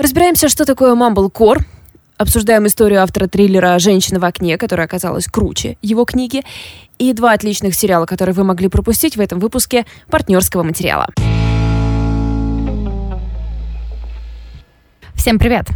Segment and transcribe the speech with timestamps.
[0.00, 1.60] Разбираемся, что такое Mumblecore.
[2.16, 6.42] Обсуждаем историю автора триллера «Женщина в окне», которая оказалась круче его книги.
[6.98, 11.06] И два отличных сериала, которые вы могли пропустить в этом выпуске партнерского материала.
[15.14, 15.66] Всем привет!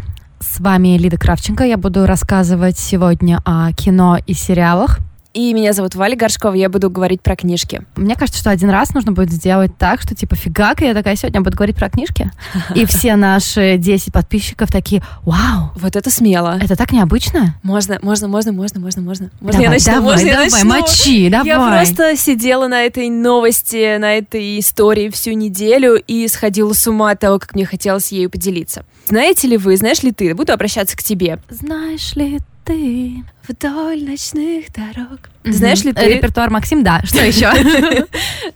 [0.40, 1.64] С вами Лида Кравченко.
[1.64, 5.00] Я буду рассказывать сегодня о кино и сериалах.
[5.34, 7.82] И меня зовут Валя Горшкова, я буду говорить про книжки.
[7.96, 11.40] Мне кажется, что один раз нужно будет сделать так, что типа фигак, я такая, сегодня
[11.40, 12.30] буду говорить про книжки.
[12.76, 15.72] И все наши 10 подписчиков такие, вау.
[15.74, 16.56] Вот это смело.
[16.62, 17.56] Это так необычно.
[17.64, 19.30] Можно, можно, можно, можно, можно, можно.
[19.40, 19.92] Можно давай, я начну?
[19.92, 20.68] давай, можно я давай, начну?
[20.68, 21.46] мочи, давай.
[21.48, 27.10] Я просто сидела на этой новости, на этой истории всю неделю и сходила с ума
[27.10, 28.86] от того, как мне хотелось ею поделиться.
[29.08, 31.40] Знаете ли вы, знаешь ли ты, буду обращаться к тебе.
[31.50, 35.28] Знаешь ли ты Вдоль ночных дорог.
[35.44, 37.00] Знаешь ли ты, Репертуар Максим, да.
[37.04, 37.50] Что еще?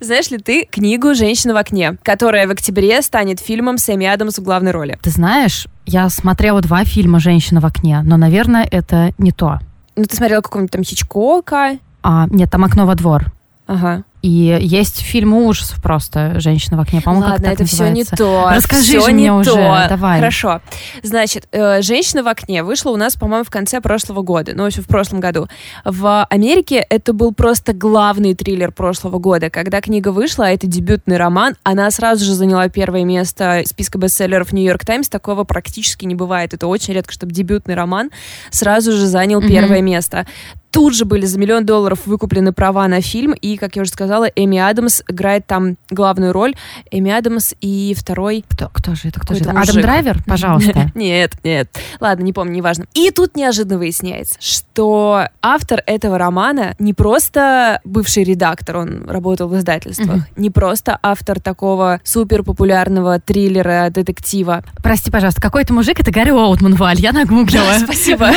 [0.00, 4.38] знаешь ли ты книгу «Женщина в окне», которая в октябре станет фильмом с Эми Адамс
[4.38, 4.98] в главной роли?
[5.02, 9.58] Ты знаешь, я смотрела два фильма «Женщина в окне», но, наверное, это не то.
[9.94, 11.78] Ну, ты смотрела какого-нибудь там Хичкока?
[12.02, 13.26] А, нет, там «Окно во двор».
[13.66, 14.04] Ага.
[14.20, 17.00] И есть фильм ужасов просто «Женщина в окне».
[17.00, 18.16] По-моему, как Ладно, так это все не называется.
[18.16, 18.50] то.
[18.52, 19.86] Расскажи Всё же не мне уже, то.
[19.88, 20.18] давай.
[20.18, 20.60] Хорошо.
[21.04, 24.52] Значит, э, «Женщина в окне» вышла у нас, по-моему, в конце прошлого года.
[24.56, 25.46] Ну, в общем, в прошлом году.
[25.84, 29.50] В Америке это был просто главный триллер прошлого года.
[29.50, 34.52] Когда книга вышла, а это дебютный роман, она сразу же заняла первое место списка бестселлеров
[34.52, 35.08] «Нью-Йорк Таймс».
[35.08, 36.54] Такого практически не бывает.
[36.54, 38.10] Это очень редко, чтобы дебютный роман
[38.50, 39.48] сразу же занял Мгм.
[39.48, 40.26] первое место.
[40.70, 44.24] Тут же были за миллион долларов выкуплены права на фильм, и, как я уже сказала,
[44.24, 46.54] Эми Адамс играет там главную роль.
[46.90, 48.44] Эми Адамс и второй...
[48.48, 49.20] Кто, кто же это?
[49.20, 49.50] Кто же это?
[49.50, 49.82] Адам мужик.
[49.82, 50.90] Драйвер, пожалуйста.
[50.94, 51.68] Нет, нет.
[52.00, 52.86] Ладно, не помню, неважно.
[52.94, 59.56] И тут неожиданно выясняется, что автор этого романа не просто бывший редактор, он работал в
[59.56, 64.64] издательствах, не просто автор такого супер популярного триллера, детектива.
[64.82, 67.72] Прости, пожалуйста, какой-то мужик, это Гарри Оутман, Валь, я нагуглила.
[67.78, 68.30] Спасибо.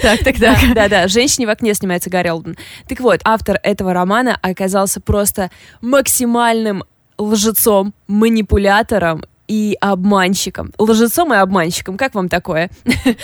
[0.00, 0.58] Так, так, так.
[0.74, 1.08] да, да.
[1.20, 2.56] «Женщине в окне» снимается Гарри Олден.
[2.88, 5.50] Так вот, автор этого романа оказался просто
[5.82, 6.82] максимальным
[7.18, 10.72] лжецом, манипулятором и обманщиком.
[10.78, 11.96] Лжецом и обманщиком.
[11.96, 12.70] Как вам такое?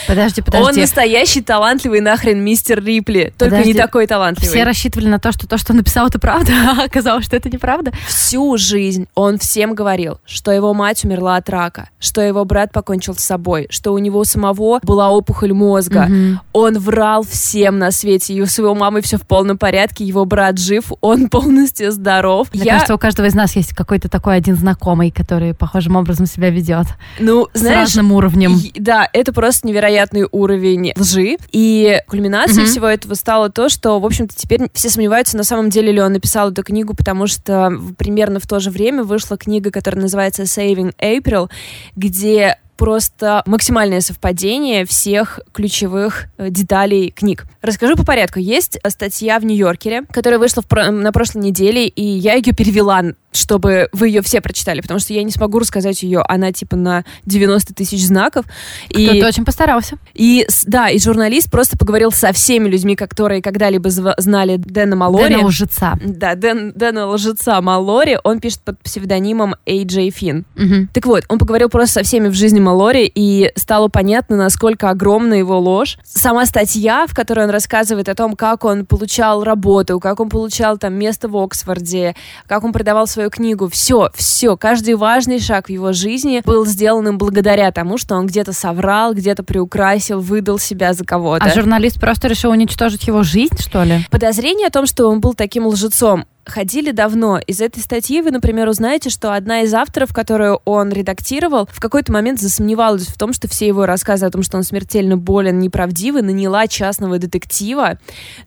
[0.09, 0.81] Подожди, Он подожди.
[0.81, 3.32] настоящий талантливый нахрен мистер Рипли.
[3.38, 3.72] Только Подожди.
[3.72, 4.50] не такой талантливый.
[4.50, 7.48] Все рассчитывали на то, что то, что он написал, это правда, а оказалось, что это
[7.48, 7.92] неправда.
[8.09, 13.14] Всю жизнь он всем говорил, что его мать умерла от рака, что его брат покончил
[13.14, 16.06] с собой, что у него самого была опухоль мозга.
[16.08, 16.41] Мгм.
[16.53, 18.34] Он врал всем на свете.
[18.34, 22.48] И у своего мамы все в полном порядке, его брат жив, он полностью здоров.
[22.53, 26.16] Мне Я, кажется, у каждого из нас есть какой-то такой один знакомый, который похожим образом
[26.25, 26.87] себя ведет.
[27.21, 28.54] ну, С знаешь, разным уровнем.
[28.56, 31.37] И- Да, это просто невероятный уровень лжи.
[31.53, 32.71] И кульминацией Мгм.
[32.71, 36.15] всего этого стало то, что, в общем-то, теперь все сомневаются, на самом деле ли он
[36.15, 40.94] написал эту книгу, потому что примерно в то же время вышла книга, которая называется Saving
[40.99, 41.50] April,
[41.97, 47.47] где просто максимальное совпадение всех ключевых э, деталей книг.
[47.62, 48.38] Расскажу по порядку.
[48.38, 53.03] Есть э, статья в Нью-Йоркере, которая вышла в на прошлой неделе, и я ее перевела,
[53.36, 56.22] чтобы вы ее все прочитали, потому что я не смогу рассказать ее.
[56.26, 58.44] Она типа на 90 тысяч знаков.
[58.88, 59.98] И Кто-то очень постарался.
[60.14, 65.34] и да, и журналист просто поговорил со всеми людьми, которые когда-либо знали Дэна Малори.
[65.34, 65.98] Дэна лжеца.
[66.02, 70.44] Да, Дэн, Дэна лжеца Малори, он пишет под псевдонимом AJ Финн.
[70.92, 75.34] Так вот, он поговорил просто со всеми в жизни Малори, и стало понятно, насколько огромна
[75.34, 75.98] его ложь.
[76.04, 80.78] Сама статья, в которой он рассказывает о том, как он получал работу, как он получал
[80.78, 82.14] там место в Оксфорде,
[82.46, 87.09] как он продавал свою книгу, все, все, каждый важный шаг в его жизни был сделан
[87.09, 91.44] им благодаря тому, что он где-то соврал, где-то приукрасил, выдал себя за кого-то.
[91.44, 94.06] А журналист просто решил уничтожить его жизнь, что ли?
[94.10, 97.38] Подозрение о том, что он был таким лжецом, ходили давно.
[97.38, 102.12] Из этой статьи вы, например, узнаете, что одна из авторов, которую он редактировал, в какой-то
[102.12, 106.22] момент засомневалась в том, что все его рассказы о том, что он смертельно болен, неправдивы,
[106.22, 107.98] наняла частного детектива,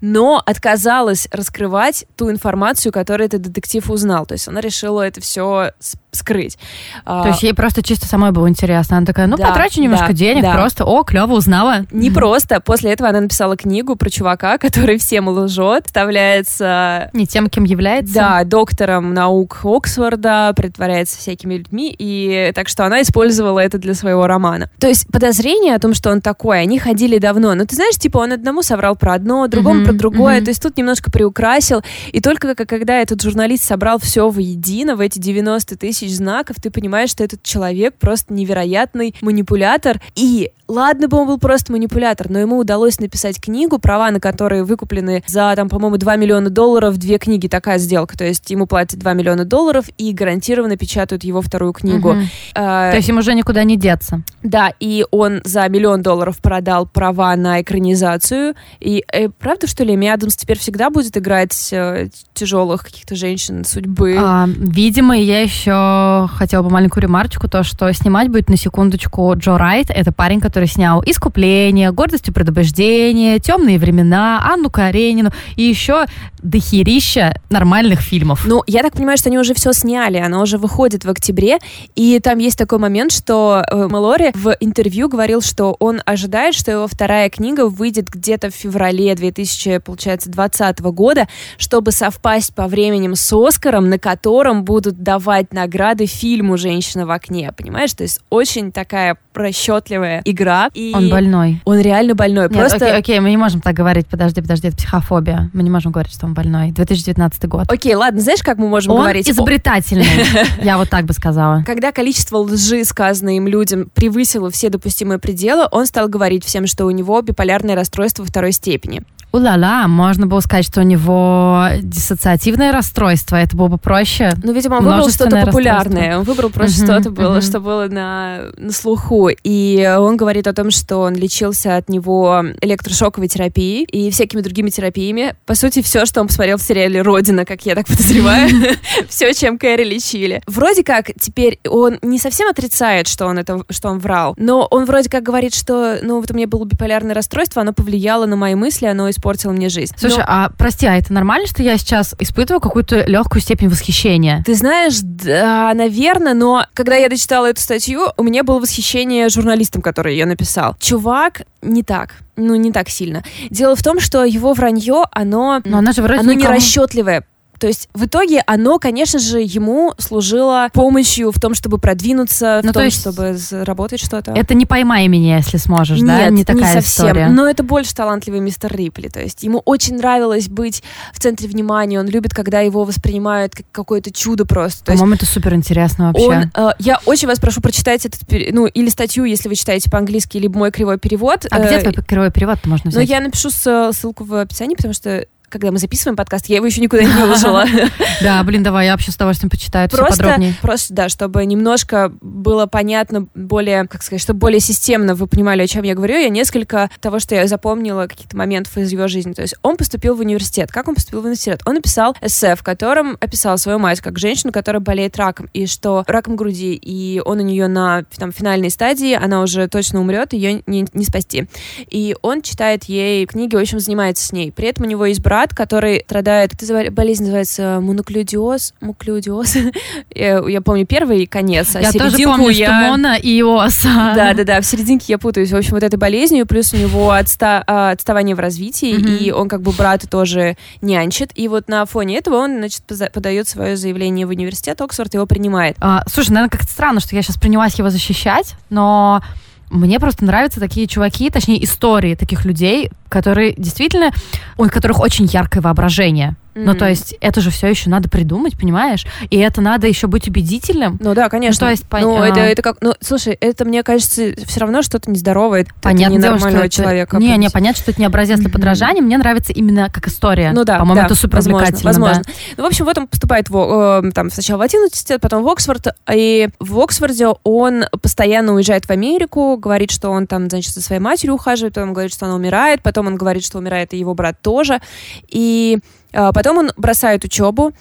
[0.01, 4.25] но отказалась раскрывать ту информацию, которую этот детектив узнал.
[4.25, 5.71] То есть она решила это все
[6.11, 6.57] скрыть.
[7.05, 8.97] А, То есть ей просто чисто самой было интересно.
[8.97, 10.53] Она такая, ну, Да, потрачу немножко да, денег, да.
[10.53, 11.85] просто, о, клево, узнала.
[11.91, 12.61] Не просто.
[12.61, 17.88] После этого она написала книгу про чувака, который всем лжет, вставляется Не тем, кем является.
[18.13, 24.27] Да, доктором наук Оксфорда, притворяется всякими людьми, и так что она использовала это для своего
[24.27, 24.69] романа.
[24.79, 27.53] То есть подозрения о том, что он такой, они ходили давно.
[27.55, 30.45] Но ты знаешь, типа он одному соврал про одно, другому Мгм, про другое, мгм.
[30.45, 31.81] то есть тут немножко приукрасил.
[32.11, 37.09] И только когда этот журналист собрал все воедино, в эти 90 тысяч знаков, ты понимаешь,
[37.09, 40.01] что этот человек просто невероятный манипулятор.
[40.15, 44.63] И ладно бы он был просто манипулятор, но ему удалось написать книгу, права на которые
[44.63, 48.17] выкуплены за, там, по-моему, 2 миллиона долларов, две книги, такая сделка.
[48.17, 52.15] То есть ему платят 2 миллиона долларов и гарантированно печатают его вторую книгу.
[52.55, 54.21] А, То есть им уже никуда не деться.
[54.43, 58.53] да, и он за миллион долларов продал права на экранизацию.
[58.79, 63.65] И э, правда, что ли, Эми Адамс теперь всегда будет играть э, тяжелых каких-то женщин
[63.65, 64.15] судьбы?
[64.19, 69.57] А, видимо, я еще хотела бы маленькую ремарочку, то, что снимать будет на секундочку Джо
[69.57, 69.87] Райт.
[69.89, 76.05] Это парень, который снял «Искупление», «Гордость и предубеждение», «Темные времена», «Анну Каренину» и еще
[76.41, 78.43] дохерища нормальных фильмов.
[78.45, 81.59] Ну, я так понимаю, что они уже все сняли, оно уже выходит в октябре,
[81.95, 86.71] и там есть такой момент, что э, Малори в интервью говорил, что он ожидает, что
[86.71, 91.27] его вторая книга выйдет где-то в феврале 2020 года,
[91.57, 97.51] чтобы совпасть по временем с Оскаром, на котором будут давать награды фильму «Женщина в окне»,
[97.51, 97.93] понимаешь?
[97.93, 100.69] То есть очень такая расчетливая игра.
[100.73, 101.61] И Он больной.
[101.65, 102.43] Он реально больной.
[102.49, 102.75] Нет, Просто...
[102.77, 104.07] окей, окей, мы не можем так говорить.
[104.07, 105.49] Подожди, подожди, это психофобия.
[105.53, 106.71] Мы не можем говорить, что он больной.
[106.71, 107.71] 2019 год.
[107.71, 109.29] Окей, ладно, знаешь, как мы можем Он говорить?
[109.29, 110.05] изобретательный,
[110.63, 111.63] я вот так бы сказала.
[111.65, 116.85] Когда количество лжи, сказанной им людям, превысило все допустимые пределы, он стал говорить всем, что
[116.85, 119.03] у него биполярное расстройство второй степени.
[119.31, 124.33] Ула-ла, можно было сказать, что у него диссоциативное расстройство, это было бы проще.
[124.43, 126.17] Ну, видимо, он выбрал что-то популярное.
[126.17, 127.41] Он выбрал просто Мгм, что-то было, мгм.
[127.41, 129.29] что было на, на слуху.
[129.43, 134.69] И он говорит о том, что он лечился от него электрошоковой терапией и всякими другими
[134.69, 135.35] терапиями.
[135.45, 138.49] По сути, все, что он посмотрел в сериале «Родина», как я так подозреваю,
[139.09, 140.41] все, чем Кэрри лечили.
[140.47, 144.85] Вроде как теперь он не совсем отрицает, что он это, что он врал, но он
[144.85, 148.55] вроде как говорит, что, ну, вот у меня было биполярное расстройство, оно повлияло на мои
[148.55, 149.93] мысли, оно испортило мне жизнь.
[149.97, 154.41] Слушай, Но- а прости, а это нормально, что я сейчас испытываю какую-то легкую степень восхищения?
[154.45, 159.81] Ты знаешь, да, наверное, но когда я дочитала эту статью, у меня было восхищение журналистом,
[159.81, 160.75] который ее написал.
[160.79, 162.15] Чувак не так.
[162.37, 163.23] Ну, не так сильно.
[163.49, 167.25] Дело в том, что его вранье, оно, Но она же вроде оно никому- нерасчетливое.
[167.59, 172.69] То есть в итоге оно, конечно же, ему служило помощью в том, чтобы продвинуться, Ну,
[172.69, 174.31] в то том, есть чтобы заработать что-то.
[174.31, 176.23] Это не поймай меня, если сможешь, да?
[176.23, 177.05] Нет, Не такая совсем.
[177.07, 177.27] история.
[177.29, 179.07] Но это больше талантливый мистер Рипли.
[179.09, 180.81] То есть ему очень нравилось быть
[181.13, 181.99] в центре внимания.
[181.99, 184.85] Он любит, когда его воспринимают как какое-то чудо просто.
[184.85, 186.27] То есть По-моему, это супер интересно вообще.
[186.27, 188.21] он, э, я очень вас прошу прочитать этот,
[188.53, 191.45] ну, или статью, если вы читаете по-английски, либо мой кривой перевод.
[191.51, 193.09] А Э, где твой кривой перевод-то можно Ну, взять?
[193.09, 196.81] я напишу ссыл- ссылку в описании, потому что когда мы записываем подкаст, я его еще
[196.81, 197.65] никуда не выложила.
[198.21, 200.53] Да, блин, давай, я вообще с удовольствием почитаю все подробнее.
[200.61, 205.67] просто, да, чтобы немножко было понятно, более, как сказать, чтобы более системно вы понимали, о
[205.67, 209.33] чем я говорю, я несколько того, что я запомнила, каких-то моментов из его жизни.
[209.33, 210.71] То есть он поступил в университет.
[210.71, 211.61] Как он поступил в университет?
[211.65, 216.03] Он написал эссе, в котором описал свою мать как женщину, которая болеет раком, и что
[216.07, 220.61] раком груди, и он у нее на там, финальной стадии, она уже точно умрет, ее
[220.67, 221.47] не, не спасти.
[221.89, 224.51] И он читает ей книги, в общем, занимается с ней.
[224.51, 226.51] При этом у него есть брат, который страдает,
[226.91, 229.55] болезнь называется моноклюдиоз, муклюдиоз.
[230.15, 232.65] я, помню первый конец, а Я тоже помню, я...
[232.67, 233.83] что Мона и Ос.
[233.83, 235.51] Да, да, да, в серединке я путаюсь.
[235.51, 239.15] В общем, вот этой болезнью, плюс у него отста- а, отставание в развитии, Мгм.
[239.15, 241.31] и он как бы брата тоже нянчит.
[241.35, 242.83] И вот на фоне этого он, значит,
[243.13, 245.75] подает свое заявление в университет, Оксфорд его принимает.
[245.79, 249.21] А, слушай, наверное, как-то странно, что я сейчас принялась его защищать, но
[249.69, 254.11] мне просто нравятся такие чуваки, точнее, истории таких людей, которые действительно,
[254.57, 256.35] у которых очень яркое воображение.
[256.55, 256.77] Ну, Мгм.
[256.79, 259.05] то есть, это же все еще надо придумать, понимаешь?
[259.29, 260.97] И это надо еще быть убедительным.
[260.99, 261.65] Ну да, конечно.
[261.65, 262.27] Ну, то есть, пон- Ну, а.
[262.27, 262.77] это, это как...
[262.81, 265.61] Ну, слушай, это, мне кажется, все равно что-то нездоровое.
[265.61, 267.17] Это Понятное дело, что ненормального это- человека.
[267.17, 268.53] Не, не, понятно, что это не образец для Мгм.
[268.55, 269.01] подражания.
[269.01, 270.51] Мне нравится именно как история.
[270.51, 272.23] Ну да, По-моему, да, это супер возможно, возможно.
[272.57, 275.47] Ну, в общем, вот он поступает в, э, там, сначала в один университет, потом в
[275.47, 280.81] Оксфорд, и в Оксфорде он постоянно уезжает в Америку, говорит, что он там, значит, за
[280.81, 284.13] своей матерью ухаживает, потом говорит, что она умирает, потом он говорит, что умирает и его
[284.13, 284.81] брат тоже,
[285.27, 285.79] и
[286.11, 287.73] э, потом он бросает учебу,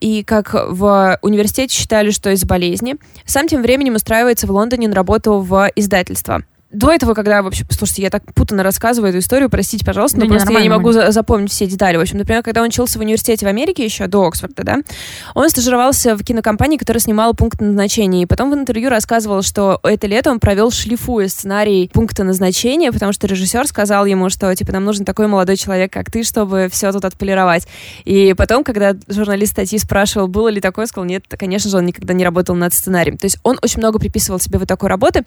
[0.00, 4.94] и как в университете считали, что из болезни, сам тем временем устраивается в Лондоне на
[4.94, 6.42] работу в издательство.
[6.72, 10.32] До этого, когда вообще, слушайте, я так путанно рассказываю эту историю, простите, пожалуйста, Да но
[10.32, 11.96] не, просто я не могу за- запомнить все детали.
[11.96, 14.76] В общем, например, когда он учился в университете в Америке еще до Оксфорда, да,
[15.36, 20.08] он стажировался в кинокомпании, которая снимала пункт назначения, и потом в интервью рассказывал, что это
[20.08, 24.84] лето он провел шлифуя сценарий пункта назначения, потому что режиссер сказал ему, что типа нам
[24.84, 27.68] нужен такой молодой человек, как ты, чтобы все тут отполировать.
[28.04, 32.12] И потом, когда журналист статьи спрашивал, было ли такое, сказал, нет, конечно же, он никогда
[32.12, 33.18] не работал над сценарием.
[33.18, 35.24] То есть он очень много приписывал себе вот такой работы.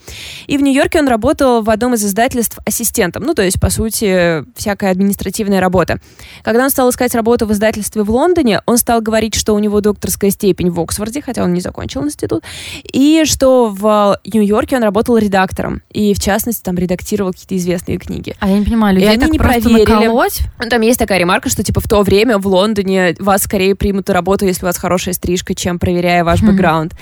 [0.48, 3.69] И в Нью-Йорке он работал работал в одном из издательств ассистентом, ну, то есть, по
[3.69, 6.00] сути, всякая административная работа.
[6.43, 9.79] Когда он стал искать работу в издательстве в Лондоне, он стал говорить, что у него
[9.79, 12.43] докторская степень в Оксфорде, хотя он не закончил институт,
[12.91, 18.36] и что в Нью-Йорке он работал редактором, и, в частности, там редактировал какие-то известные книги.
[18.39, 19.86] А я не понимаю, людей и они так не проверили.
[19.86, 20.39] наколоть?
[20.67, 24.15] Там есть такая ремарка, что, типа, в то время в Лондоне вас скорее примут на
[24.15, 26.93] работу, если у вас хорошая стрижка, чем проверяя ваш бэкграунд.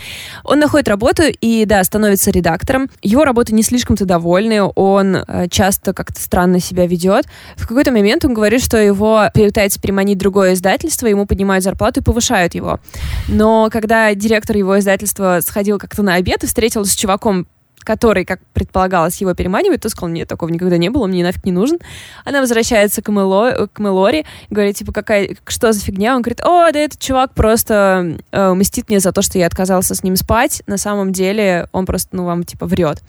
[0.43, 2.89] Он находит работу и, да, становится редактором.
[3.01, 7.25] Его работа не слишком-то довольны, он э, часто как-то странно себя ведет.
[7.55, 12.03] В какой-то момент он говорит, что его пытается переманить другое издательство, ему поднимают зарплату и
[12.03, 12.79] повышают его.
[13.27, 17.47] Но когда директор его издательства сходил как-то на обед и встретился с чуваком,
[17.87, 21.53] который, как предполагалось, его переманивает, то сказал, нет, такого никогда не было, мне нафиг не
[21.53, 21.79] нужен.
[22.25, 26.17] Она возвращается к, Мэло, к Мэлори, говорит, типа, какая, что за фигня?
[26.17, 29.95] Он говорит, о, да этот чувак просто э, мстит мне за то, что я отказался
[29.95, 30.63] с ним спать.
[30.67, 33.01] На самом деле он просто, ну, вам, типа, врет.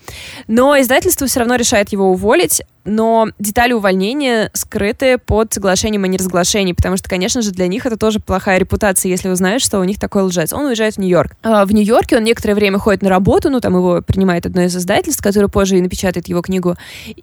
[0.47, 6.73] Но издательство все равно решает его уволить, но детали увольнения скрыты под соглашением о неразглашении,
[6.73, 10.00] потому что, конечно же, для них это тоже плохая репутация, если узнают, что у них
[10.00, 10.52] такой лжец.
[10.52, 11.37] Он уезжает в Нью-Йорк.
[11.42, 14.76] А, В Нью-Йорке он некоторое время ходит на работу, ну, там его принимает одно из
[14.76, 16.76] издательств, которое позже и напечатает его книгу.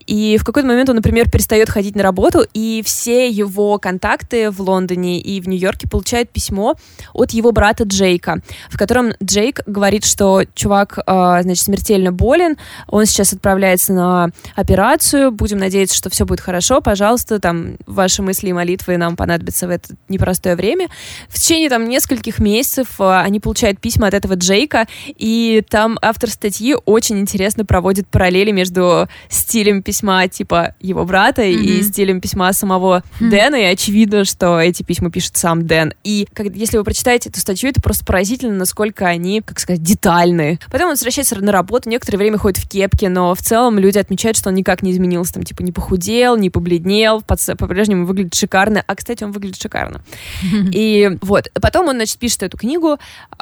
[0.07, 4.61] И в какой-то момент он, например, перестает ходить на работу, и все его контакты в
[4.61, 6.75] Лондоне и в Нью-Йорке получают письмо
[7.13, 12.57] от его брата Джейка, в котором Джейк говорит, что чувак, а, значит, смертельно болен,
[12.87, 18.49] он сейчас отправляется на операцию, будем надеяться, что все будет хорошо, пожалуйста, там, ваши мысли
[18.49, 20.87] и молитвы нам понадобятся в это непростое время.
[21.29, 26.29] В течение там нескольких месяцев а, они получают письма от этого Джейка, и там автор
[26.29, 31.83] статьи очень интересно проводит параллели между стилем письма типа его брата и Мгм.
[31.83, 33.29] стилем письма самого Хм.
[33.29, 35.93] Дэна, и очевидно, что эти письма пишет сам Дэн.
[36.03, 40.59] И как, если вы прочитаете эту статью, это просто поразительно, насколько они, как сказать, детальны.
[40.71, 44.37] Потом он возвращается на работу, некоторое время ходит в кепке, но в целом люди отмечают,
[44.37, 48.83] что он никак не изменился, там, типа, не похудел, не побледнел, по-прежнему выглядит шикарно.
[48.85, 50.01] А, кстати, он выглядит шикарно.
[50.71, 52.97] И вот, потом он, значит, пишет эту книгу,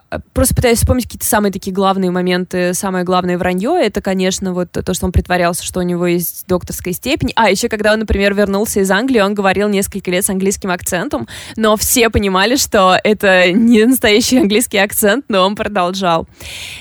[0.09, 4.71] а, просто пытаюсь вспомнить какие-то самые такие главные моменты, самое главное вранье, это, конечно, вот
[4.71, 7.31] то, что он притворялся, что у него есть докторская степень.
[7.35, 11.27] А, еще когда он, например, вернулся из Англии, он говорил несколько лет с английским акцентом,
[11.55, 16.27] но все понимали, что это не настоящий английский акцент, но он продолжал.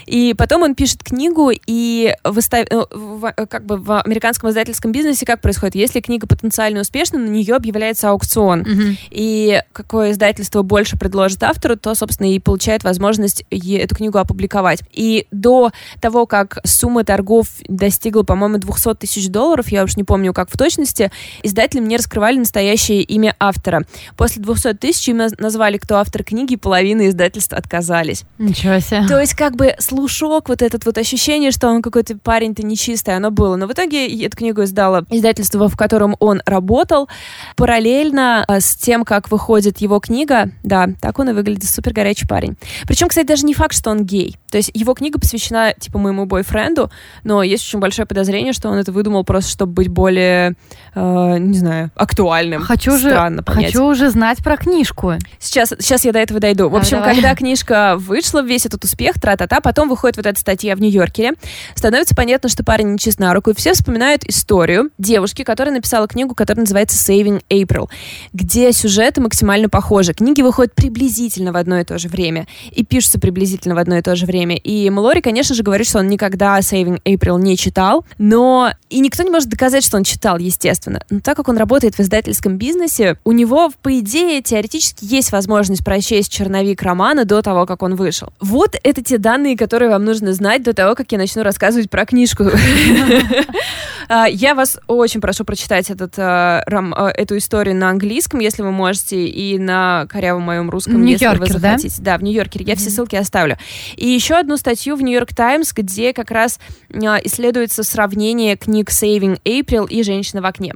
[0.06, 2.66] И потом он пишет книгу, и выстав...
[2.70, 5.74] э, как бы в американском издательском бизнесе как происходит?
[5.74, 8.60] Если книга потенциально успешна, на нее объявляется аукцион.
[8.60, 8.96] Мгм.
[9.10, 14.80] И какое издательство больше предложит автору, то, собственно, и получает возможность эту книгу опубликовать.
[14.92, 20.32] И до того, как сумма торгов достигла, по-моему, 200 тысяч долларов, я уж не помню,
[20.32, 21.10] как в точности,
[21.42, 23.84] издатели мне раскрывали настоящее имя автора.
[24.16, 28.24] После 200 тысяч им наз- назвали, кто автор книги, и половина издательств отказались.
[28.38, 29.06] Ничего себе.
[29.08, 33.30] То есть, как бы, слушок, вот этот вот ощущение, что он какой-то парень-то нечистый, оно
[33.30, 33.56] было.
[33.56, 34.62] Но в итоге эту книгу
[34.92, 37.08] издало издательство, в котором он работал.
[37.56, 42.26] Параллельно а, с тем, как выходит его книга, да, так он и выглядит, супер горячий
[42.26, 42.56] парень.
[42.86, 44.36] Причем, кстати, даже не факт, что он гей.
[44.50, 46.90] То есть его книга посвящена, типа, моему бойфренду,
[47.24, 50.54] но есть очень большое подозрение, что он это выдумал просто, чтобы быть более,
[50.94, 52.62] э, не знаю, актуальным.
[52.62, 53.72] Хочу же, Странно понять.
[53.72, 55.14] хочу уже знать про книжку.
[55.38, 56.68] Сейчас, сейчас я до этого дойду.
[56.68, 57.14] В общем, давай.
[57.14, 61.32] когда книжка вышла, весь этот успех, тра-та-та, потом выходит вот эта статья в Нью-Йоркере,
[61.74, 66.06] становится понятно, что парень не чист на руку, и все вспоминают историю девушки, которая написала
[66.06, 67.88] книгу, которая называется «Saving April»,
[68.32, 70.14] где сюжеты максимально похожи.
[70.14, 74.02] Книги выходят приблизительно в одно и то же время, и пишутся приблизительно в одно и
[74.02, 74.56] то же время.
[74.56, 79.22] И Млори, конечно же, говорит, что он никогда «Saving April» не читал, но и никто
[79.22, 81.02] не может доказать, что он читал, естественно.
[81.10, 85.84] Но так как он работает в издательском бизнесе, у него, по идее, теоретически есть возможность
[85.84, 88.32] прочесть черновик романа до того, как он вышел.
[88.40, 92.04] Вот это те данные, которые вам нужно знать до того, как я начну рассказывать про
[92.06, 92.44] книжку.
[94.14, 98.60] А, Я вас очень прошу прочитать этот, а, ром- а, эту историю на английском, если
[98.62, 101.70] вы можете, и на корявом моем русском, если вы Нью-Йоркер, да?
[101.78, 102.02] захотите.
[102.02, 102.64] Да, в Нью-Йоркере.
[102.66, 102.92] Я все Мгм.
[102.92, 103.56] ссылки оставлю.
[103.96, 109.88] И еще одну статью в Нью-Йорк Таймс, где как раз исследуется сравнение книг «Saving April»
[109.88, 110.74] и «Женщина в окне».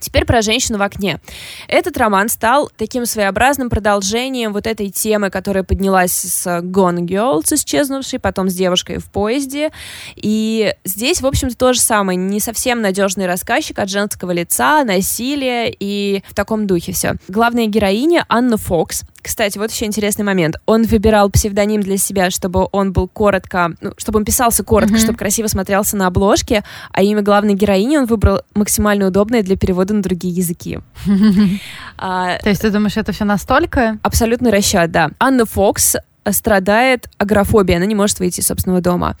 [0.00, 1.20] Теперь про женщину в окне.
[1.66, 7.52] Этот роман стал таким своеобразным продолжением вот этой темы, которая поднялась с Gone Girl, с
[7.52, 9.70] исчезнувшей, потом с девушкой в поезде.
[10.16, 12.16] И здесь, в общем-то, то же самое.
[12.16, 17.14] Не совсем надежный рассказчик от женского лица, насилие и в таком духе все.
[17.28, 19.04] Главная героиня Анна Фокс.
[19.20, 20.56] Кстати, вот еще интересный момент.
[20.64, 25.02] Он выбирал псевдоним для себя, чтобы он был коротко, ну, чтобы он писался коротко, Мгм.
[25.02, 29.92] чтобы красиво смотрелся на обложке, а имя главной героини он выбрал максимально удобное для перевода
[29.94, 30.78] на другие языки.
[32.00, 33.98] А, То есть ты думаешь, это все настолько?
[34.02, 35.10] абсолютный расчет, да.
[35.18, 35.96] Анна Фокс
[36.30, 39.16] страдает агорафобией, она не может выйти из собственного дома.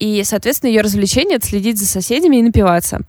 [0.00, 3.02] И, соответственно, ее развлечение— это следить за соседями и напиваться.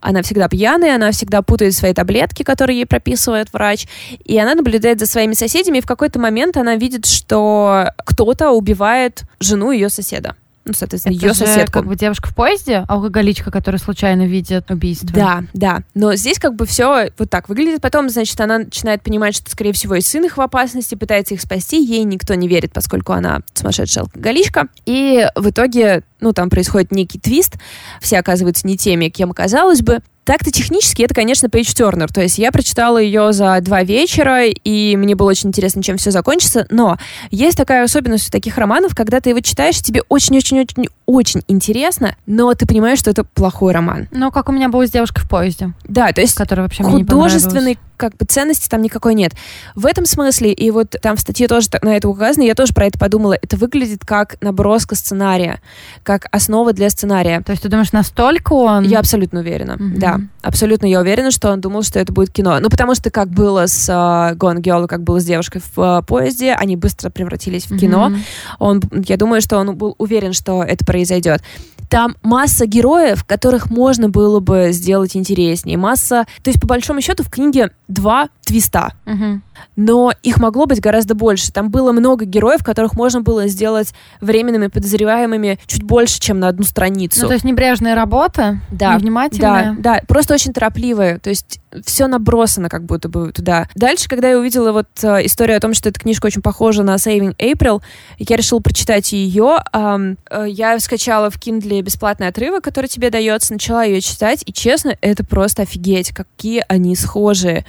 [0.00, 3.86] Она всегда пьяная, она всегда путает свои таблетки, которые ей прописывает врач.
[4.24, 9.22] И она наблюдает за своими соседями, и в какой-то момент она видит, что кто-то убивает
[9.38, 11.72] жену ее соседа ну, соответственно, Это ее же соседку.
[11.72, 15.10] как бы девушка в поезде, алкоголичка, которая случайно видит убийство.
[15.12, 15.82] Да, да.
[15.94, 17.80] Но здесь как бы все вот так выглядит.
[17.80, 21.40] Потом, значит, она начинает понимать, что, скорее всего, и сын их в опасности, пытается их
[21.40, 21.82] спасти.
[21.84, 24.68] Ей никто не верит, поскольку она сумасшедшая алкоголичка.
[24.86, 27.56] И в итоге, ну, там происходит некий твист.
[28.00, 30.00] Все оказываются не теми, кем оказалось бы.
[30.24, 32.12] Так-то технически это, конечно, Пейдж Тернер.
[32.12, 36.10] То есть я прочитала ее за два вечера, и мне было очень интересно, чем все
[36.10, 36.66] закончится.
[36.70, 36.96] Но
[37.30, 42.66] есть такая особенность у таких романов, когда ты его читаешь, тебе очень-очень-очень-очень интересно, но ты
[42.66, 44.08] понимаешь, что это плохой роман.
[44.12, 47.78] Ну, как у меня было с девушкой в поезде, Да, то есть которая вообще художественной
[48.02, 49.32] как бы ценности там никакой нет.
[49.76, 52.86] В этом смысле, и вот там в статье тоже на это указано, я тоже про
[52.86, 55.60] это подумала, это выглядит как наброска сценария,
[56.02, 57.42] как основа для сценария.
[57.42, 58.82] То есть ты думаешь, настолько он...
[58.82, 59.76] Я абсолютно уверена.
[59.78, 59.98] Мгм.
[60.00, 60.11] Да,
[60.42, 62.58] абсолютно я уверена, что он думал, что это будет кино.
[62.60, 66.02] Ну, потому что как было с uh, Gone Girl, как было с девушкой в э,
[66.02, 68.08] поезде, они быстро превратились в кино.
[68.08, 68.20] Мгм.
[68.58, 71.42] Он, я думаю, что он был уверен, что это произойдет.
[71.88, 75.76] Там масса героев, которых можно было бы сделать интереснее.
[75.76, 76.26] Масса...
[76.42, 78.92] То есть, по большому счету, в книге два твиста.
[79.04, 79.42] Мгм.
[79.76, 81.52] Но их могло быть гораздо больше.
[81.52, 86.64] Там было много героев, которых можно было сделать временными подозреваемыми чуть больше, чем на одну
[86.64, 87.20] страницу.
[87.20, 89.76] Ну, то есть небрежная работа, Да, невнимательная.
[89.78, 91.18] Да, да, просто очень торопливые.
[91.18, 93.68] То есть все набросано как будто бы туда.
[93.74, 96.96] Дальше, когда я увидела вот э, историю о том, что эта книжка очень похожа на
[96.96, 97.82] Saving April,
[98.18, 99.58] я решила прочитать ее.
[99.72, 104.52] Ам, э, я скачала в Kindle бесплатный отрывок, который тебе дается, начала ее читать, и
[104.52, 107.64] честно, это просто офигеть, какие они схожие.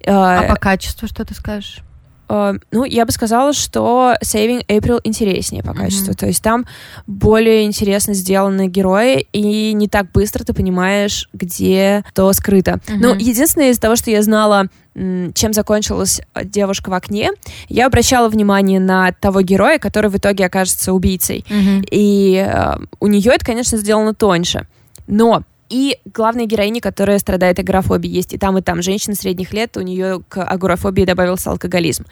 [0.00, 1.80] Э, А по качеству что ты скажешь?
[2.28, 6.14] Э, ну, я бы сказала, что Saving April интереснее по качеству.
[6.14, 6.66] То есть там
[7.06, 12.80] более интересно сделаны герои, и не так быстро ты понимаешь, где то скрыто.
[12.88, 13.00] Мгм.
[13.00, 17.30] Ну, единственное из того, что я знала, чем закончилась э, девушка в окне,
[17.68, 21.44] я обращала внимание на того героя, который в итоге окажется убийцей.
[21.48, 21.84] Мгм.
[21.90, 24.66] И э, у нее это, конечно, сделано тоньше.
[25.06, 25.42] Но
[25.74, 28.80] и главная героиня, которая страдает агорафобией, есть и там, и там.
[28.80, 32.04] Женщина средних лет, у нее к агорафобии добавился алкоголизм.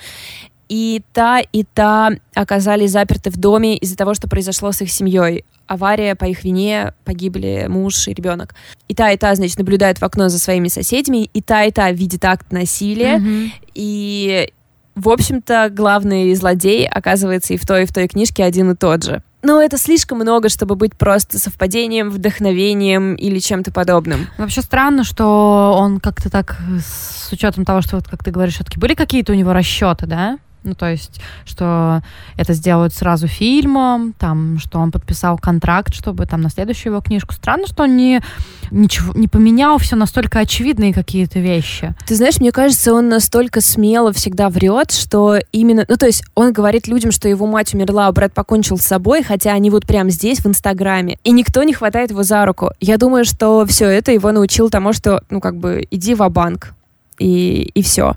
[0.69, 5.45] И та, и та оказались заперты в доме из-за того, что произошло с их семьей.
[5.69, 8.57] Авария, по их вине погибли муж и ребенок.
[8.89, 11.93] И та, и та, значит, наблюдает в окно за своими соседями, и та, и та
[11.93, 13.19] видит акт насилия.
[13.19, 13.53] Мгм.
[13.75, 14.53] И,
[14.97, 19.05] в общем-то, главный злодей оказывается и в той, и в той книжке один и тот
[19.05, 19.23] же.
[19.43, 24.29] Но это слишком много, чтобы быть просто совпадением, вдохновением или чем-то подобным.
[24.39, 28.79] Вообще странно, что он как-то так, с учетом того, что, вот, как ты говоришь, все-таки
[28.79, 30.39] были какие-то у него расчеты, да?
[30.65, 32.03] Ну, то есть, что
[32.37, 37.35] это сделают сразу фильмом, там, что он подписал контракт, чтобы там на следующую его книжку.
[37.35, 38.23] Странно, что он не,
[38.71, 41.95] ничего, не поменял все настолько очевидные какие-то вещи.
[42.07, 45.85] Ты знаешь, мне кажется, он настолько смело всегда врет, что именно...
[45.89, 49.23] Ну, то есть он говорит людям, что его мать умерла, а брат покончил с собой,
[49.23, 51.19] хотя они вот прямо здесь, в Инстаграме.
[51.25, 52.71] И никто не хватает его за руку.
[52.81, 56.75] Я думаю, что все это его научил тому, что, ну, как бы, иди в банк
[57.19, 58.17] и, и все.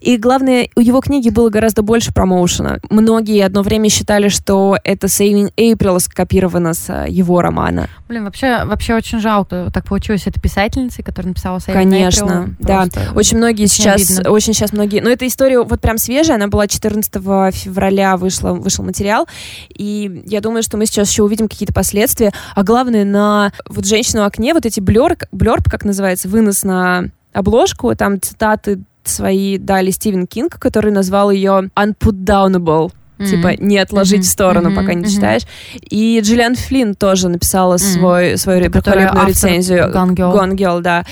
[0.00, 2.80] И главное, у его книги было гораздо больше промоушена.
[2.90, 7.88] Многие одно время считали, что это Saving April скопировано с э, его романа.
[8.08, 9.70] Блин, вообще, вообще очень жалко.
[9.72, 12.54] Так получилось этой писательницей, которая написала Saving Конечно, April.
[12.58, 12.82] да.
[12.82, 14.30] Просто Очень многие очень сейчас, обидно.
[14.30, 17.12] очень сейчас многие, но эта история вот прям свежая, она была 14
[17.54, 19.26] февраля, вышла, вышел материал,
[19.68, 24.22] и я думаю, что мы сейчас еще увидим какие-то последствия, а главное, на вот женщину
[24.22, 29.90] в окне, вот эти блерк, блерп, как называется, вынос на обложку, там цитаты свои дали
[29.90, 33.30] Стивен Кинг, который назвал ее unputdownable, Мгм.
[33.30, 34.24] типа не отложить Мгм.
[34.26, 34.76] в сторону, Мгм.
[34.76, 35.10] пока не Мгм.
[35.10, 35.42] читаешь.
[35.90, 37.78] И Джиллиан Флинн тоже написала Мгм.
[37.78, 39.90] свой, свою великолепную рецензию.
[39.92, 40.32] Gone Girl.
[40.34, 41.04] Gone Girl, да.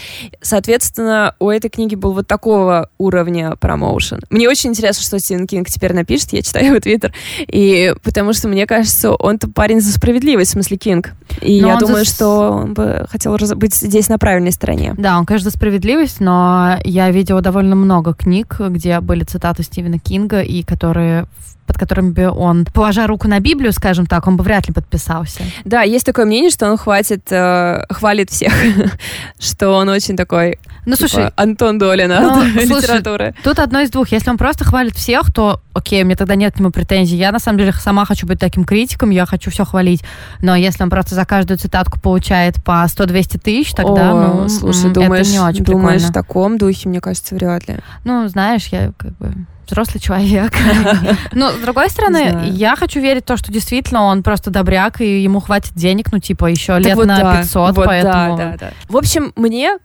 [0.42, 4.20] Соответственно, у этой книги был вот такого уровня промоушен.
[4.30, 7.12] Мне очень интересно, что Стивен Кинг теперь напишет, я читаю его твиттер,
[7.46, 11.12] и потому что мне кажется, он-то парень за справедливость, в смысле Кинг.
[11.40, 14.52] И Но я за думаю, с- что он бы хотел раз- быть здесь на правильной
[14.52, 14.94] стороне.
[14.98, 19.98] Да, он, конечно, за справедливость, но я видела довольно много книг, где были цитаты Стивена
[19.98, 21.26] Кинга, и которые
[21.70, 25.44] под которыми бы он, положа руку на Библию, скажем так, он бы вряд ли подписался.
[25.64, 28.52] Да, есть такое мнение, что он хватит, э, хвалит всех,
[29.38, 33.34] что он очень такой, Ну, типа, слушай, Антон Долина ну, от слушай, литературы.
[33.44, 34.08] тут одно из двух.
[34.08, 37.16] Если он просто хвалит всех, то окей, у меня тогда нет к нему претензий.
[37.16, 40.02] Я, на самом деле, сама хочу быть таким критиком, я хочу все хвалить.
[40.42, 44.90] Но если он просто за каждую цитатку получает по 100-200 тысяч, тогда, О, ну, слушай,
[44.90, 46.12] думаешь, это не очень думаешь в прикольно.
[46.12, 47.76] таком духе, мне кажется, вряд ли.
[48.04, 49.32] Ну, знаешь, я как бы
[49.70, 50.52] взрослый человек.
[51.32, 55.22] Но, с другой стороны, я хочу верить в то, что действительно он просто добряк, и
[55.22, 58.58] ему хватит денег, ну, типа, еще лет на 500, поэтому...
[58.88, 59.78] В общем, мне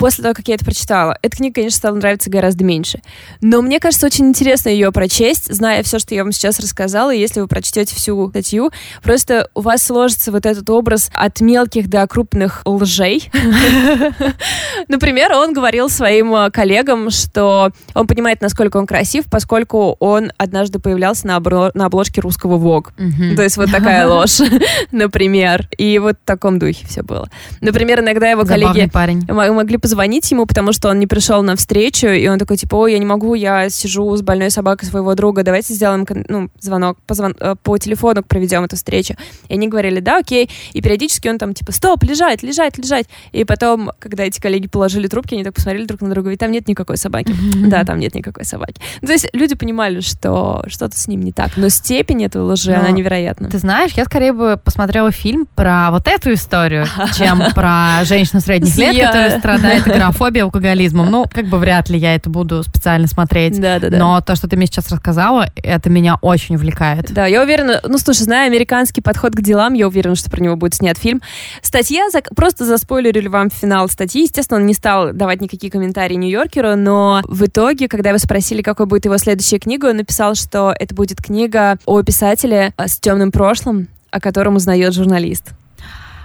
[0.00, 3.02] после того, как я это прочитала, эта книга, конечно, стала нравиться гораздо меньше.
[3.42, 7.14] Но мне кажется, очень интересно ее прочесть, зная все, что я вам сейчас рассказала.
[7.14, 8.70] И если вы прочтете всю статью,
[9.02, 13.30] просто у вас сложится вот этот образ от мелких до крупных лжей.
[14.88, 20.78] Например, он говорил своим э, коллегам, что он понимает, насколько он красив, поскольку он однажды
[20.78, 23.36] появлялся на, обложке русского Vogue.
[23.36, 24.40] То есть вот такая ложь,
[24.92, 25.68] например.
[25.76, 27.28] И вот в таком духе все было.
[27.60, 28.88] Например, иногда его коллеги
[29.28, 32.92] могли позвонить ему, потому что он не пришел на встречу, и он такой, типа, ой,
[32.92, 37.14] я не могу, я сижу с больной собакой своего друга, давайте сделаем ну, звонок, по,
[37.14, 39.14] звон, э, по телефону проведем эту встречу.
[39.48, 40.50] И они говорили, да, окей.
[40.72, 43.06] И периодически он там, типа, стоп, лежать, лежать, лежать.
[43.32, 46.50] И потом, когда эти коллеги положили трубки, они так посмотрели друг на друга, и там
[46.50, 47.34] нет никакой собаки.
[47.70, 48.80] Да, там нет никакой собаки.
[49.00, 52.72] Ну, то есть люди понимали, что что-то с ним не так, но степень этой лжи,
[52.72, 53.48] она невероятна.
[53.48, 58.76] Ты знаешь, я скорее бы посмотрела фильм про вот эту историю, чем про женщину средних
[58.76, 61.10] лет, которая страдает это графобия алкоголизмом.
[61.10, 63.60] Ну, как бы вряд ли я это буду специально смотреть.
[63.60, 63.98] Да, да, да.
[63.98, 67.12] Но то, что ты мне сейчас рассказала, это меня очень увлекает.
[67.12, 70.56] Да, я уверена, ну, слушай, зная американский подход к делам, я уверена, что про него
[70.56, 71.20] будет снят фильм.
[71.62, 72.22] Статья, за...
[72.34, 74.22] просто заспойлерили вам финал статьи.
[74.22, 78.86] Естественно, он не стал давать никакие комментарии Нью-Йоркеру, но в итоге, когда его спросили, какой
[78.86, 83.88] будет его следующая книга, он написал, что это будет книга о писателе с темным прошлым,
[84.10, 85.50] о котором узнает журналист.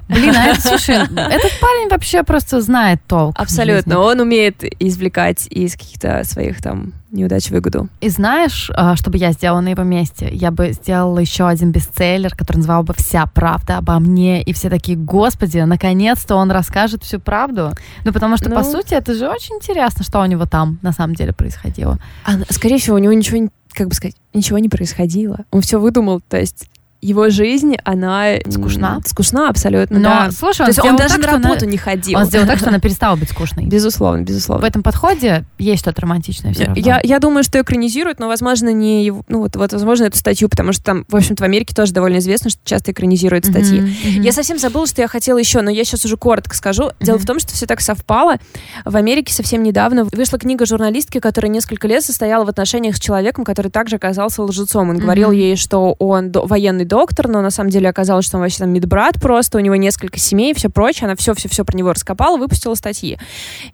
[0.08, 3.36] Блин, а это, слушай, этот парень вообще просто знает толк.
[3.38, 4.00] Абсолютно.
[4.00, 7.88] Он умеет извлекать из каких-то своих там неудач выгоду.
[8.02, 10.30] И знаешь, а, что бы я сделала на его месте?
[10.32, 14.44] Я бы сделала еще один бестселлер, который называл бы «Вся правда обо мне».
[14.44, 17.72] И все такие, господи, наконец-то он расскажет всю правду.
[18.04, 18.56] Ну, потому что, ну...
[18.56, 21.98] по сути, это же очень интересно, что у него там на самом деле происходило.
[22.26, 25.40] А, скорее всего, у него ничего, как бы сказать, ничего не происходило.
[25.52, 26.70] Он все выдумал, то есть
[27.06, 28.38] его жизнь, она...
[28.50, 29.00] Скучна?
[29.06, 30.32] Скучна абсолютно, Но, да.
[30.32, 31.72] слушай, он, То есть он даже так, на работу она...
[31.72, 32.18] не ходил.
[32.18, 33.66] Он сделал так, что она перестала быть скучной.
[33.66, 34.66] Безусловно, безусловно.
[34.66, 36.82] В этом подходе есть что-то романтичное все равно.
[36.82, 39.24] Я, я думаю, что экранизируют, но, возможно, не его...
[39.28, 42.18] Ну, вот, вот, возможно, эту статью, потому что там, в общем-то, в Америке тоже довольно
[42.18, 43.80] известно, что часто экранизируют статьи.
[43.80, 44.22] Mm-hmm, mm-hmm.
[44.22, 46.86] Я совсем забыла, что я хотела еще, но я сейчас уже коротко скажу.
[46.86, 47.06] Mm-hmm.
[47.06, 48.38] Дело в том, что все так совпало.
[48.84, 53.44] В Америке совсем недавно вышла книга журналистки, которая несколько лет состояла в отношениях с человеком,
[53.44, 54.90] который также оказался лжецом.
[54.90, 55.00] Он mm-hmm.
[55.00, 58.60] говорил ей, что он до- военный доктор, но на самом деле оказалось, что он вообще
[58.60, 61.08] там медбрат просто, у него несколько семей и все прочее.
[61.08, 63.18] Она все-все-все про него раскопала, выпустила статьи.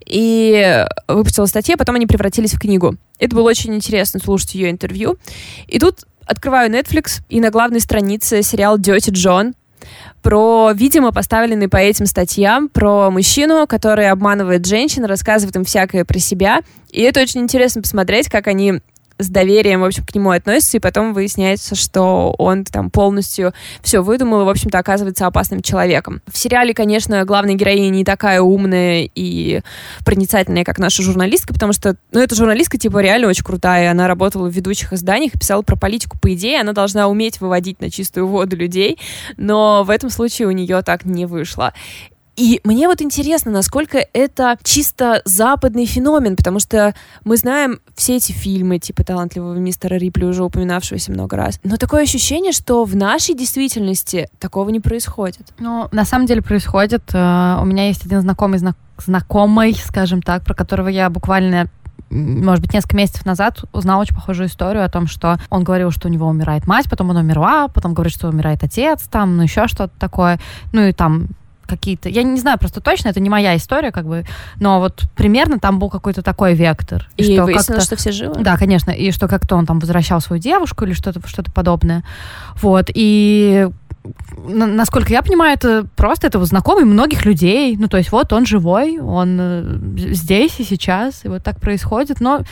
[0.04, 2.96] И выпустила статьи, а потом они превратились в книгу.
[3.20, 5.18] Это было очень интересно слушать ее интервью.
[5.68, 9.54] И тут открываю Netflix, и на главной странице сериал «Dirty Джон»,
[10.22, 16.18] про, видимо, поставленный по этим статьям, про мужчину, который обманывает женщин, рассказывает им всякое про
[16.20, 16.60] себя.
[16.90, 18.80] И это очень интересно посмотреть, как они
[19.18, 24.02] с доверием, в общем, к нему относится, и потом выясняется, что он там полностью все
[24.02, 26.22] выдумал и, в общем-то, оказывается опасным человеком.
[26.30, 29.60] В сериале, конечно, главная героиня не такая умная и
[30.04, 34.48] проницательная, как наша журналистка, потому что, ну, эта журналистка, типа, реально очень крутая, она работала
[34.48, 36.18] в ведущих изданиях, писала про политику.
[36.20, 38.98] По идее, она должна уметь выводить на чистую воду людей,
[39.36, 41.72] но в этом случае у нее так не вышло.
[42.36, 48.32] И мне вот интересно, насколько это чисто западный феномен, потому что мы знаем все эти
[48.32, 51.60] фильмы, типа «Талантливого мистера Рипли», уже упоминавшегося много раз.
[51.62, 55.52] Но такое ощущение, что в нашей действительности такого не происходит.
[55.58, 57.02] Ну, на самом деле происходит.
[57.12, 58.60] Э, у меня есть один знакомый,
[58.98, 61.68] знакомый, скажем так, про которого я буквально
[62.12, 66.08] может быть, несколько месяцев назад узнала очень похожую историю о том, что он говорил, что
[66.08, 69.66] у него умирает мать, потом она умерла, потом говорит, что умирает отец, там, ну, еще
[69.66, 70.38] что-то такое.
[70.72, 71.28] Ну, и там
[71.76, 72.08] какие-то...
[72.08, 74.24] Я не знаю просто точно, это не моя история, как бы,
[74.56, 77.08] но вот примерно там был какой-то такой вектор.
[77.16, 78.42] И, и что выяснилось, что все живы?
[78.42, 82.04] Да, конечно, и что как-то он там возвращал свою девушку или что-то что подобное.
[82.60, 83.68] Вот, и
[84.48, 87.76] насколько я понимаю, это просто это знакомый многих людей.
[87.76, 89.78] Ну, то есть вот он живой, он э,
[90.12, 92.20] здесь и сейчас, и вот так происходит.
[92.20, 92.42] Но,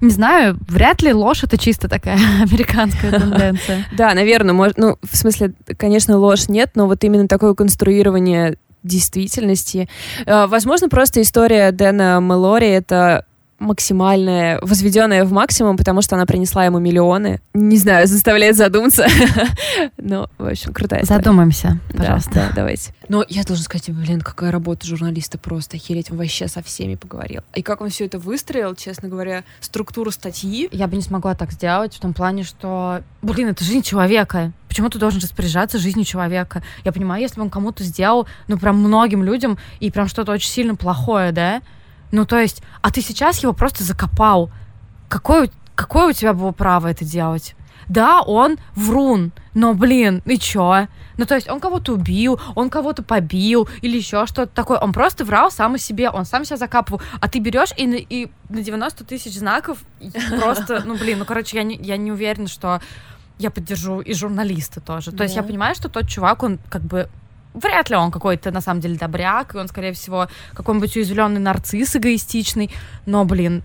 [0.00, 3.86] не знаю, вряд ли ложь это чисто такая американская тенденция.
[3.96, 9.88] Да, наверное, может, ну, в смысле, конечно, ложь нет, но вот именно такое конструирование действительности.
[10.26, 13.24] Э, возможно, просто история Дэна Мелори— это
[13.58, 17.40] максимальная, возведенная в максимум, потому что она принесла ему миллионы.
[17.54, 19.06] Не знаю, заставляет задуматься.
[19.96, 21.22] Но, в общем, крутая история.
[21.22, 22.30] Задумаемся, пожалуйста.
[22.34, 22.94] Да, да, давайте.
[23.08, 25.76] Но я должна сказать, блин, какая работа журналиста просто.
[25.76, 27.42] Охереть, он вообще со всеми поговорил.
[27.54, 30.68] И как он все это выстроил, честно говоря, структуру статьи.
[30.72, 34.52] Я бы не смогла так сделать в том плане, что, блин, это жизнь человека.
[34.68, 36.62] Почему ты должен распоряжаться жизнью человека?
[36.84, 40.50] Я понимаю, если бы он кому-то сделал, ну, прям многим людям, и прям что-то очень
[40.50, 41.62] сильно плохое, да,
[42.12, 44.50] ну, то есть, а ты сейчас его просто закопал.
[45.08, 47.54] Какой какое у тебя было право это делать?
[47.88, 50.88] Да, он врун, но, блин, и чё?
[51.16, 54.78] Ну, то есть он кого-то убил, он кого-то побил или еще что-то такое.
[54.78, 57.00] Он просто врал сам о себе, он сам себя закапывал.
[57.20, 59.78] А ты берешь и, на- и на 90 тысяч знаков
[60.40, 62.80] просто, ну, блин, ну, короче, я не, я не уверена, что
[63.38, 65.12] я поддержу и журналиста тоже.
[65.12, 65.48] То есть я Да.
[65.48, 67.08] понимаю, что тот чувак, он как бы
[67.54, 71.96] Вряд ли он какой-то на самом деле добряк, и он, скорее всего, какой-нибудь уязвленный нарцисс
[71.96, 72.70] эгоистичный.
[73.06, 73.62] Но, блин,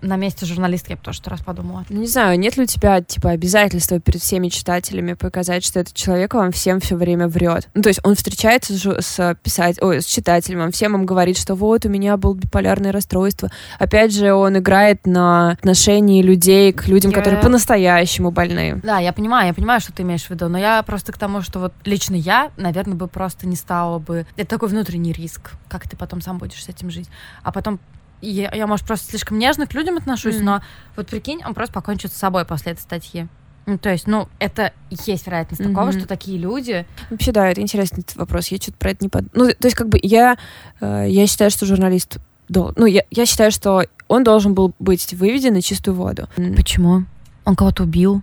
[0.00, 1.84] на месте журналистки я бы тоже раз подумала.
[1.88, 5.94] Ну, не знаю, нет ли у тебя, типа, обязательства перед всеми читателями показать, что этот
[5.94, 7.68] человек вам всем все время врет?
[7.74, 11.36] Ну, то есть он встречается с, с писать, ой, с читателем, он всем им говорит,
[11.38, 13.50] что вот, у меня было биполярное расстройство.
[13.78, 18.80] Опять же, он играет на отношении людей к людям, Я- которые по-настоящему больны.
[18.82, 21.42] Да, я понимаю, я понимаю, что ты имеешь в виду, но я просто к тому,
[21.42, 24.26] что вот лично я, наверное, бы просто не стала бы...
[24.36, 27.08] Это такой внутренний риск, как ты потом сам будешь с этим жить.
[27.42, 27.80] А потом
[28.20, 30.44] я, я, может, просто слишком нежно к людям отношусь, Мгм.
[30.44, 30.60] но
[30.96, 33.26] вот прикинь, он просто покончит с собой после этой статьи.
[33.66, 35.98] Ну, то есть, ну, это есть вероятность такого, Мгм.
[35.98, 36.86] что такие люди...
[37.10, 38.48] Вообще, да, это интересный вопрос.
[38.48, 39.24] Я что-то про это не под...
[39.34, 40.38] Ну, то есть, как бы, я,
[40.80, 42.16] э, я считаю, что журналист...
[42.48, 46.28] дол- Ну, я, я считаю, что он должен был быть выведен на чистую воду.
[46.56, 47.04] Почему?
[47.44, 48.22] Он кого-то убил?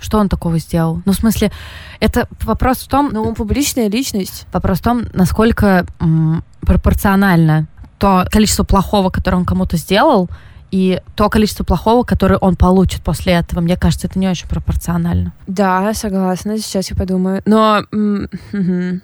[0.00, 1.00] Что он такого сделал?
[1.06, 1.50] Ну, в смысле,
[1.98, 4.46] это вопрос в том, Но он публичная личность.
[4.52, 7.66] Вопрос в том, насколько м, пропорционально
[7.98, 10.28] то количество плохого, которое он кому-то сделал,
[10.70, 13.60] и то количество плохого, которое он получит после этого.
[13.60, 15.32] Мне кажется, это не очень пропорционально.
[15.46, 17.40] Да, согласна, сейчас я подумаю.
[17.46, 18.28] Но м,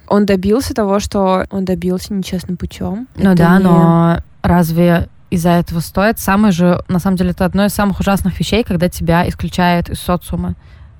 [0.09, 3.09] он добился того, что он добился нечестным путем.
[3.17, 6.19] Ну Это да, не- но разве из-за этого стоит?
[6.19, 10.01] Самое же, на самом деле, это одно из самых ужасных вещей, когда тебя исключают из
[10.01, 10.55] социума.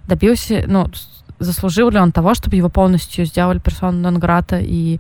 [0.09, 0.87] Добился, ну,
[1.39, 4.99] заслужил ли он того, чтобы его полностью сделали персону нон-грата, и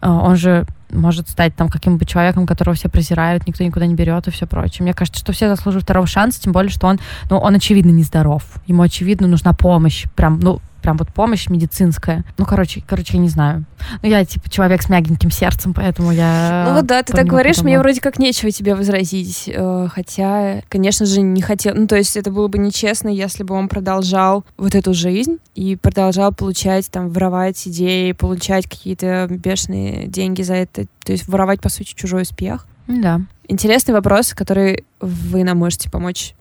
[0.00, 4.28] э, он же может стать там каким-нибудь человеком, которого все презирают, никто никуда не берет
[4.28, 4.84] и все прочее.
[4.84, 6.98] Мне кажется, что все заслуживают второго шанса, тем более, что он,
[7.30, 8.44] ну, он очевидно нездоров.
[8.66, 12.24] Ему очевидно нужна помощь, прям, ну, прям вот помощь медицинская.
[12.38, 13.64] Ну, короче, короче, я не знаю.
[14.04, 16.66] Ну, я, типа, человек с мягеньким сердцем, поэтому я...
[16.68, 17.82] Ну вот да, ты так говоришь, мне подумала.
[17.82, 19.50] вроде как нечего тебе возразить.
[19.52, 21.74] э, Хотя, конечно же, не хотел...
[21.74, 25.74] Ну, то есть это было бы нечестно, если бы он продолжал вот эту жизнь и
[25.74, 30.86] продолжал получать, там, воровать идеи, получать какие-то бешеные деньги за это.
[31.04, 32.64] То есть воровать, по сути, чужой успех.
[32.86, 33.22] Да.
[33.48, 36.36] Интересный вопрос, который вы нам можете помочь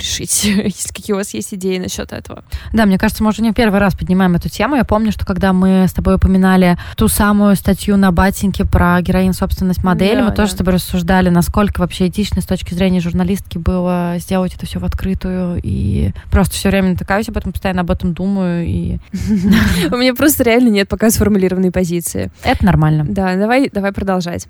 [0.00, 2.44] решить, если какие у вас есть идеи насчет этого.
[2.72, 4.76] Да, мне кажется, мы уже не первый раз поднимаем эту тему.
[4.76, 9.32] Я помню, что когда мы с тобой упоминали ту самую статью на Батеньке про героин
[9.32, 10.54] собственность модели, Да, мы тоже да.
[10.54, 14.84] с тобой рассуждали, насколько вообще этично с точки зрения журналистки было сделать это все в
[14.84, 15.60] открытую.
[15.62, 18.98] И просто все время натыкаюсь об этом, постоянно об этом думаю, и
[19.90, 22.30] У меня просто реально нет пока сформулированной позиции.
[22.42, 23.04] это нормально.
[23.08, 24.46] Да, давай, давай продолжать.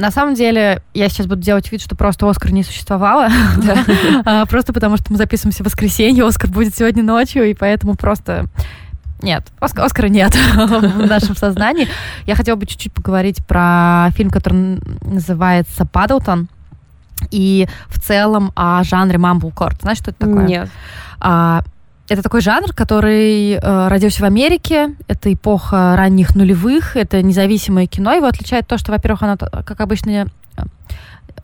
[0.00, 3.28] На самом деле, я сейчас буду делать вид, что просто Оскар не существовало.
[4.24, 8.46] А, Просто потому, что мы записываемся в воскресенье, Оскар будет сегодня ночью, и поэтому просто...
[9.22, 11.86] Нет, Оска- Оскара нет в нашем сознании.
[12.26, 16.48] Я хотела бы чуть-чуть поговорить про фильм, который называется «Падлтон»,
[17.30, 19.74] и в целом о жанре мамблкор.
[19.82, 20.46] Знаешь, что это такое?
[20.46, 20.70] Нет.
[21.20, 21.62] А,
[22.10, 24.96] это такой жанр, который э, родился в Америке.
[25.06, 26.96] Это эпоха ранних нулевых.
[26.96, 28.12] Это независимое кино.
[28.12, 30.26] Его отличает то, что, во-первых, оно, как обычно, э,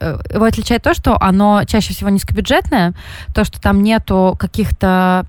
[0.01, 2.93] э, его отличает то, что оно чаще всего низкобюджетное,
[3.33, 5.25] то, что там нету каких-то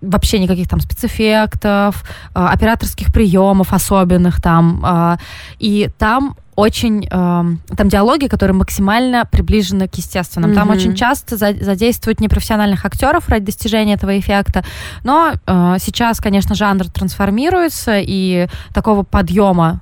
[0.00, 2.02] вообще никаких там спецэффектов,
[2.34, 4.82] э, операторских приемов особенных там.
[4.84, 5.16] э,
[5.58, 10.54] и там очень эм, там диалоги, которые максимально приближены к естественным.
[10.54, 10.76] Там Мгм.
[10.76, 14.64] очень часто за- задействуют непрофессиональных актеров ради достижения этого эффекта.
[15.04, 19.80] Но э, сейчас, конечно, жанр трансформируется, и такого подъема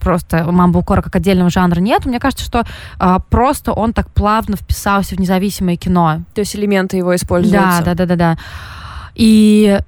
[0.00, 2.06] просто мамблкора как отдельного жанра нет.
[2.06, 2.64] Мне кажется, что
[2.98, 6.22] э, просто он так плавно вписался в независимое кино.
[6.34, 7.82] То есть элементы его используются.
[7.84, 8.36] Да, да, да, да, да.
[9.14, 9.78] И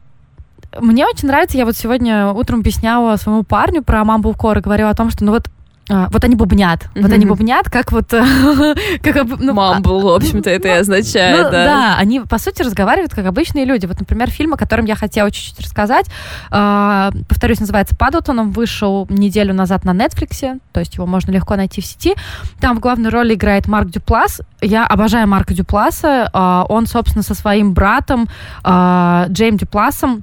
[0.81, 4.95] мне очень нравится, я вот сегодня утром объясняла своему парню про мамблкор и говорила о
[4.95, 5.49] том, что ну вот
[5.91, 8.09] а, вот они бубнят, вот они бубнят, как вот...
[9.03, 11.65] как, ну, Мамбл, в общем-то, это и ну, означает, ну, да.
[11.65, 13.87] да, они, по сути, разговаривают как обычные люди.
[13.87, 16.07] Вот, например, фильм, о котором я хотела чуть-чуть рассказать,
[16.51, 18.39] а, повторюсь, называется «Падлтон».
[18.39, 22.15] Он вышел неделю назад на Netflix, то есть его можно легко найти в сети.
[22.61, 24.41] Там в главной роли играет Марк Дюплас.
[24.61, 26.29] Я обожаю Марка Дюпласа.
[26.33, 28.29] А, Он, собственно, со своим братом
[28.63, 30.23] а, Джейм Дюпласом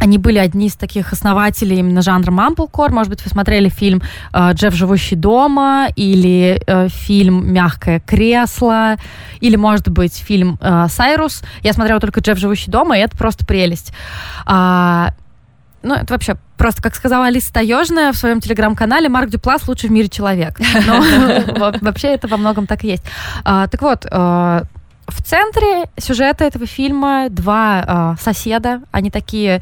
[0.00, 2.90] они были одни из таких основателей именно жанра мамблкор.
[2.90, 8.96] Может быть, вы смотрели фильм э, «Джефф, живущий дома» или э, фильм «Мягкое кресло»,
[9.40, 11.42] или, может быть, фильм э, «Сайрус».
[11.62, 13.92] Я смотрела только «Джефф, живущий дома», и это просто прелесть.
[14.46, 15.10] А,
[15.82, 19.92] ну, это вообще просто, как сказала Алиса Таежная в своем телеграм-канале, Марк Дюплас лучший в
[19.92, 20.58] мире человек.
[20.86, 23.04] Но вообще это во многом так и есть.
[23.44, 28.80] А, так вот, в центре сюжета этого фильма два соседа.
[28.92, 29.60] Они такие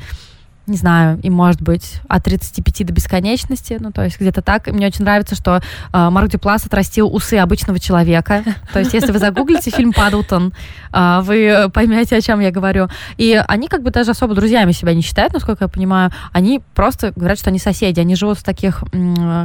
[0.68, 4.66] не знаю, им может быть от 35 до бесконечности, ну, то есть где-то так.
[4.68, 5.60] мне очень нравится, что
[5.92, 8.44] э, Марк Дюплас отрастил усы обычного человека.
[8.72, 10.52] То есть если вы загуглите фильм «Падлтон»,
[10.92, 12.88] э, вы поймете, о чем я говорю.
[13.16, 16.10] И они как бы даже особо друзьями себя не считают, насколько я понимаю.
[16.32, 18.00] Они просто говорят, что они соседи.
[18.00, 18.82] Они живут в таких,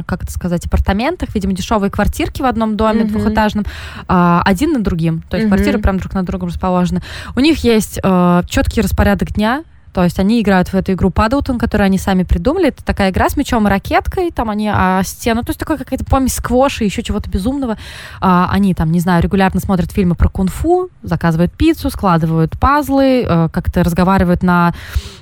[0.06, 3.08] как это сказать, апартаментах, видимо, дешевые квартирки в одном доме mm-hmm.
[3.08, 3.64] двухэтажном,
[4.08, 5.22] э, один на другим.
[5.28, 5.54] То есть mm-hmm.
[5.54, 7.02] квартиры прям друг на другом расположены.
[7.36, 11.56] У них есть э, четкий распорядок дня, то есть они играют в эту игру Падаутон,
[11.56, 12.68] которую они сами придумали.
[12.68, 16.04] Это такая игра с мячом и ракеткой, там они а, стену, то есть такой какая-то
[16.04, 17.78] помесь сквоша и еще чего-то безумного.
[18.20, 23.48] А, они там, не знаю, регулярно смотрят фильмы про кунг-фу, заказывают пиццу, складывают пазлы, а,
[23.48, 24.74] как-то разговаривают на,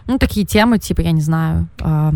[0.07, 2.15] ну, такие темы, типа, я не знаю, а,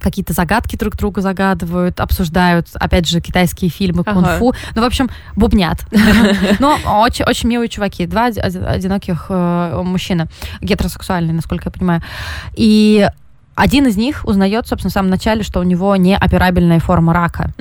[0.00, 4.50] какие-то загадки друг другу загадывают, обсуждают, опять же, китайские фильмы, кунг-фу.
[4.50, 4.58] Ага.
[4.74, 5.84] Ну, в общем, бубнят.
[6.58, 8.06] Но очень, очень милые чуваки.
[8.06, 10.26] Два одиноких э, мужчины,
[10.60, 12.02] гетеросексуальные, насколько я понимаю.
[12.54, 13.08] И
[13.54, 17.52] один из них узнает, собственно, в самом начале, что у него неоперабельная форма рака.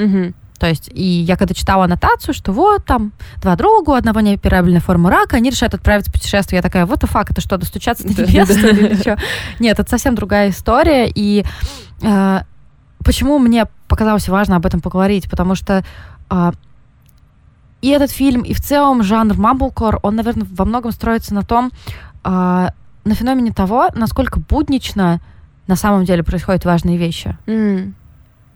[0.59, 4.81] То есть, и я когда читала аннотацию, что вот там два друга, у одного неоперабельная
[4.81, 6.57] форма рака, они решают отправиться в путешествие.
[6.57, 9.17] Я такая, вот the fuck, это что, достучаться до небес или что?
[9.59, 11.11] Нет, это совсем другая история.
[11.13, 11.45] И
[12.01, 12.39] э,
[13.03, 15.29] почему мне показалось важно об этом поговорить?
[15.29, 15.83] Потому что
[16.29, 16.51] э,
[17.81, 21.71] и этот фильм, и в целом жанр Mumblecore, он, наверное, во многом строится на том,
[22.23, 22.67] э,
[23.07, 25.21] на феномене того, насколько буднично
[25.67, 27.37] на самом деле происходят важные вещи.
[27.45, 27.93] Mm.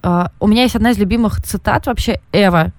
[0.02, 2.72] Uh, у меня есть одна из любимых цитат вообще Эва.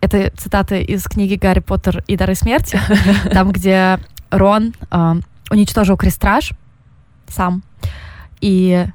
[0.00, 2.80] Это цитата из книги «Гарри Поттер и дары смерти»,
[3.32, 6.50] там, где Рон uh, уничтожил крестраж
[7.28, 7.62] сам,
[8.40, 8.86] и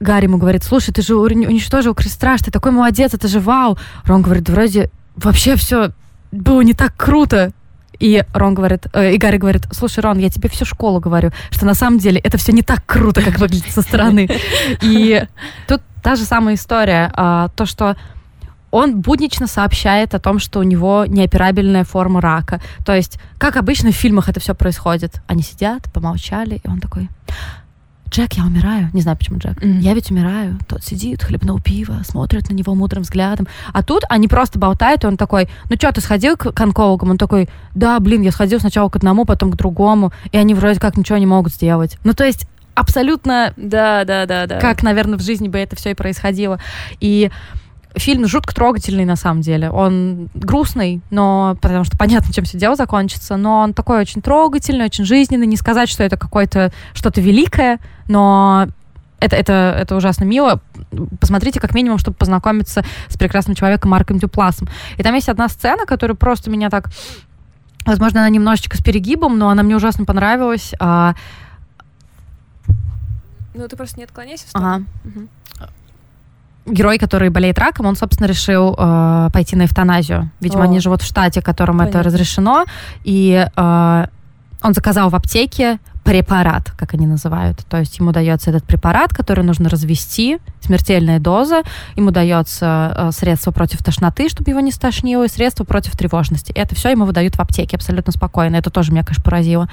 [0.00, 3.78] Гарри ему говорит, слушай, ты же уничтожил крестраж, ты такой молодец, это же вау.
[4.04, 5.92] Рон говорит, вроде вообще все
[6.32, 7.52] было не так круто.
[7.98, 11.66] И Рон говорит, э, и Гарри говорит, слушай, Рон, я тебе всю школу говорю, что
[11.66, 14.28] на самом деле это все не так круто, как выглядит со стороны.
[14.82, 15.24] И
[15.68, 17.96] тут та же самая история, а, то, что
[18.70, 22.60] он буднично сообщает о том, что у него неоперабельная форма рака.
[22.84, 25.22] То есть, как обычно в фильмах это все происходит.
[25.26, 27.08] Они сидят, помолчали, и он такой,
[28.16, 28.88] Джек, я умираю.
[28.94, 29.62] Не знаю, почему Джек.
[29.62, 29.80] Mm-hmm.
[29.80, 30.58] Я ведь умираю.
[30.66, 33.46] Тот сидит, хлебнул пиво, смотрит на него мудрым взглядом.
[33.74, 37.10] А тут они просто болтают, и он такой, ну что, ты сходил к, онкологам?
[37.10, 40.80] Он такой, да, блин, я сходил сначала к одному, потом к другому, и они вроде
[40.80, 41.98] как ничего не могут сделать.
[42.04, 43.52] Ну, то есть абсолютно...
[43.58, 44.60] Да, да, да, да.
[44.60, 46.58] Как, наверное, в жизни бы это все и происходило.
[47.00, 47.30] И
[47.96, 49.70] фильм жутко трогательный на самом деле.
[49.70, 54.84] Он грустный, но потому что понятно, чем все дело закончится, но он такой очень трогательный,
[54.84, 55.46] очень жизненный.
[55.46, 58.68] Не сказать, что это какое-то что-то великое, но
[59.18, 60.60] это, это, это ужасно мило.
[61.20, 64.68] Посмотрите, как минимум, чтобы познакомиться с прекрасным человеком Марком Дюпласом.
[64.98, 66.90] И там есть одна сцена, которая просто меня так...
[67.86, 70.74] Возможно, она немножечко с перегибом, но она мне ужасно понравилась.
[70.80, 71.14] А...
[73.54, 74.68] Ну, ты просто не отклоняйся в сторону.
[74.68, 74.84] Ага.
[75.04, 75.28] Угу
[76.66, 80.30] герой, который болеет раком, он, собственно, решил э, пойти на эвтаназию.
[80.40, 80.64] Видимо, О.
[80.64, 81.98] они живут в штате, которым Понятно.
[81.98, 82.64] это разрешено.
[83.04, 84.06] И э,
[84.62, 87.64] он заказал в аптеке препарат, как они называют.
[87.68, 91.62] То есть ему дается этот препарат, который нужно развести, смертельная доза.
[91.96, 96.52] Ему дается э, средство против тошноты, чтобы его не стошнило, и средство против тревожности.
[96.52, 98.54] И это все ему выдают в аптеке абсолютно спокойно.
[98.54, 99.68] Это тоже меня, конечно, поразило.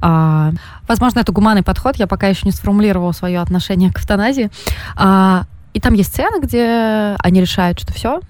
[0.00, 0.50] А,
[0.88, 1.96] возможно, это гуманный подход.
[1.96, 4.50] Я пока еще не сформулировала свое отношение к эвтаназии.
[4.96, 8.20] А, и там есть сцена, где они решают, что все,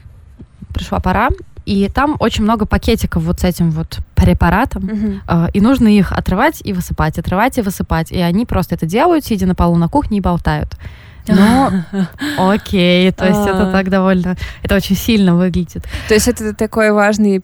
[0.74, 1.28] пришла пора.
[1.66, 4.82] И там очень много пакетиков вот с этим вот препаратом.
[4.82, 5.20] Uh-huh.
[5.28, 8.10] Э, и нужно их отрывать и высыпать, отрывать и высыпать.
[8.10, 10.76] И они просто это делают, сидя на полу на кухне и болтают.
[11.28, 11.70] Ну,
[12.38, 13.72] окей, то есть это а.
[13.72, 15.84] так довольно, это очень сильно выглядит.
[16.08, 17.40] То есть это такой важный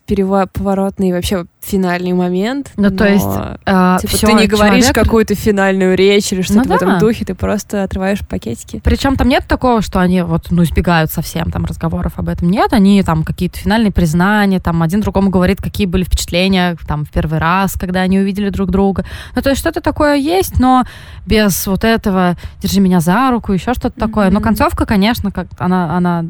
[0.52, 2.72] поворотный вообще финальный момент.
[2.76, 3.26] Ну, то есть...
[3.66, 4.94] Э, типа, все, ты не говоришь человек...
[4.94, 8.80] какую-то финальную речь или что-то ну, в этом духе, ты просто отрываешь пакетики.
[8.84, 12.50] Причем там нет такого, что они вот, ну, избегают совсем там разговоров об этом.
[12.50, 17.10] Нет, они там какие-то финальные признания, там один другому говорит, какие были впечатления там в
[17.10, 19.04] первый раз, когда они увидели друг друга.
[19.34, 20.84] Ну, то есть что-то такое есть, но
[21.26, 24.00] без вот этого «держи меня за руку», еще что-то mm-hmm.
[24.00, 24.30] такое.
[24.30, 26.24] Но концовка, конечно, как она, она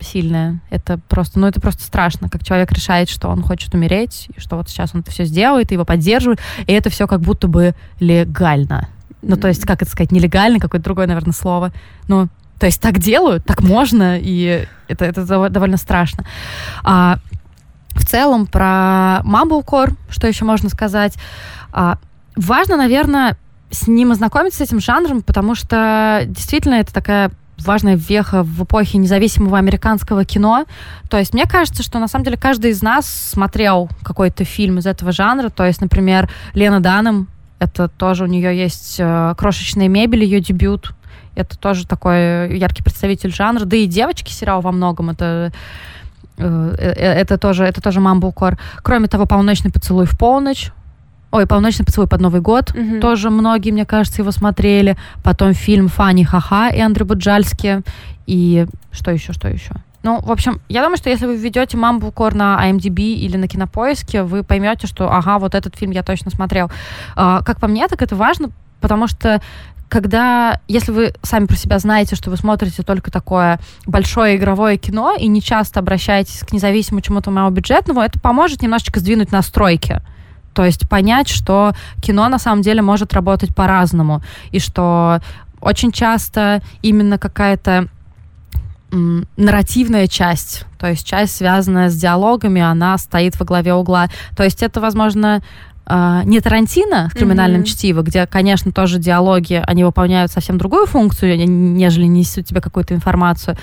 [0.00, 0.60] сильная.
[0.70, 4.56] Это просто, ну, это просто страшно, как человек решает, что он хочет умереть, и что
[4.56, 8.88] вот сейчас он это все сделает, его поддерживает, и это все как будто бы легально.
[9.22, 11.72] Ну, то есть, как это сказать, нелегально, какое-то другое, наверное, слово.
[12.08, 16.24] Ну, то есть так делают, так можно, и это, это довольно страшно.
[16.82, 17.18] А,
[17.94, 21.14] в целом про Mumblecore, что еще можно сказать?
[21.72, 21.98] А,
[22.36, 23.36] важно, наверное,
[23.70, 28.98] с ним ознакомиться, с этим жанром, потому что действительно это такая важная веха в эпохе
[28.98, 30.64] независимого американского кино.
[31.08, 34.86] То есть мне кажется, что на самом деле каждый из нас смотрел какой-то фильм из
[34.86, 35.48] этого жанра.
[35.50, 37.28] То есть, например, Лена Данем,
[37.58, 40.92] это тоже у нее есть э, «Крошечная мебель», ее дебют.
[41.34, 43.64] Это тоже такой яркий представитель жанра.
[43.64, 45.10] Да и «Девочки» сериал во многом.
[45.10, 45.52] Это
[46.36, 48.58] э, э, это тоже, это тоже мамбулкор.
[48.82, 50.72] Кроме того, «Полночный поцелуй в полночь»,
[51.34, 52.70] Ой, «Полночный поцелуй под Новый год».
[52.70, 53.00] Угу.
[53.00, 54.96] Тоже многие, мне кажется, его смотрели.
[55.24, 57.82] Потом фильм «Фанни Ха-Ха» и Андрей Буджальский.
[58.28, 59.72] И что еще, что еще?
[60.04, 64.22] Ну, в общем, я думаю, что если вы введете Мамбукор на IMDb или на Кинопоиске,
[64.22, 66.70] вы поймете, что, ага, вот этот фильм я точно смотрел.
[67.16, 69.42] А, как по мне, так это важно, потому что
[69.88, 75.16] когда, если вы сами про себя знаете, что вы смотрите только такое большое игровое кино
[75.18, 80.00] и не часто обращаетесь к независимому чему-то малобюджетному, это поможет немножечко сдвинуть настройки.
[80.54, 85.20] То есть понять, что кино на самом деле может работать по-разному, и что
[85.60, 87.88] очень часто именно какая-то
[89.36, 94.08] нарративная часть, то есть часть, связанная с диалогами, она стоит во главе угла.
[94.36, 95.42] То есть это, возможно,
[95.86, 97.64] Uh, не Тарантино в криминальном mm-hmm.
[97.64, 103.58] чтиво, где, конечно, тоже диалоги, они выполняют совсем другую функцию, нежели несут тебе какую-то информацию.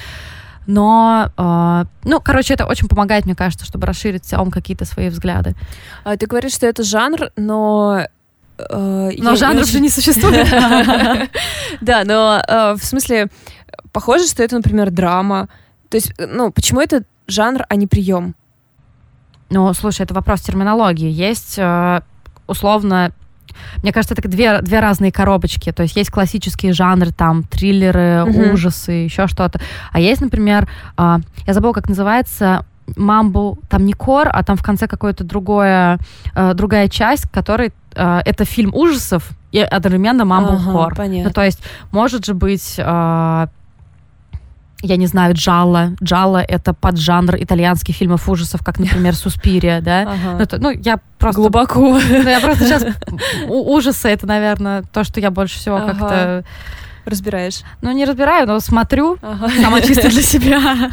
[0.68, 5.56] Но, э, ну, короче, это очень помогает, мне кажется, чтобы расширить целом какие-то свои взгляды.
[6.04, 8.06] А, ты говоришь, что это жанр, но
[8.58, 10.48] э, но жанр уже не существует.
[11.82, 13.30] Да, но э, в смысле,
[13.92, 15.50] похоже, что это, например, драма.
[15.90, 18.36] То есть, ну, почему это жанр, а не прием?
[19.50, 21.10] Ну, слушай, это вопрос терминологии.
[21.10, 22.02] Есть э,
[22.48, 23.14] условно
[23.82, 25.72] мне кажется, это две, две разные коробочки.
[25.72, 28.54] То есть есть классические жанры, там, триллеры, угу.
[28.54, 29.60] ужасы, еще что-то.
[29.92, 34.64] А есть, например, э, я забыла, как называется, мамбу, там не кор, а там в
[34.64, 35.98] конце какое-то другое,
[36.36, 41.08] э, другая часть, который э, это фильм ужасов и одновременно мамбу ага, кор.
[41.08, 43.48] Ну, то есть может же быть э,
[44.82, 45.92] я не знаю, джалла.
[46.04, 50.02] Джалла— это поджанр итальянских фильмов ужасов, как, например, «Суспирия», да?
[50.02, 50.32] Ага.
[50.34, 51.42] Ну, это, ну, я просто...
[51.42, 51.80] Глубоко.
[51.80, 52.86] Ну, я просто сейчас...
[53.48, 55.94] Ужасы— это, наверное, то, что я больше всего ага.
[55.94, 56.44] как-то...
[57.04, 57.62] Разбираешь?
[57.82, 59.18] Ну, не разбираю, но смотрю.
[59.22, 59.50] Ага.
[59.62, 60.92] Сама чисто для себя.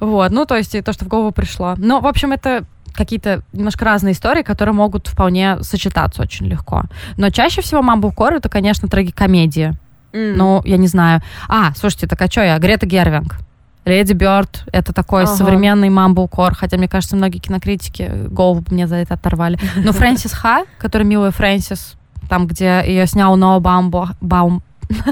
[0.00, 1.74] Вот, ну, то есть то, что в голову пришло.
[1.76, 6.84] Ну, в общем, это какие-то немножко разные истории, которые могут вполне сочетаться очень легко.
[7.16, 9.74] Но чаще всего мамбукор— это, конечно, трагикомедия.
[10.12, 10.34] Mm.
[10.36, 11.20] Ну, я не знаю.
[11.48, 12.58] А, слушайте, так а что я?
[12.58, 13.38] Грета Гервинг.
[13.84, 15.34] Леди Бёрд— это такой ага.
[15.34, 19.58] современный мамблкор, хотя, мне кажется, многие кинокритики голову мне за это оторвали.
[19.76, 21.94] Но Фрэнсис Ха, который милая Фрэнсис,
[22.28, 24.10] там, где ее снял Ноа Бамбо...
[24.20, 24.62] Баум...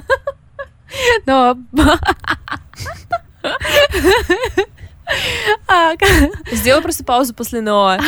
[1.27, 1.57] Но...
[6.53, 7.99] Сделай просто паузу после Ноа.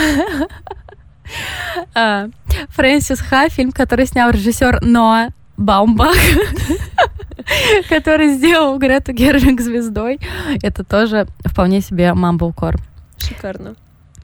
[1.95, 2.29] А,
[2.69, 6.15] Фрэнсис Ха, фильм, который снял режиссер Ноа Баумбах,
[7.89, 10.19] который сделал Грету Гервинг звездой.
[10.63, 12.79] Это тоже вполне себе Мамблкор.
[13.19, 13.75] Шикарно.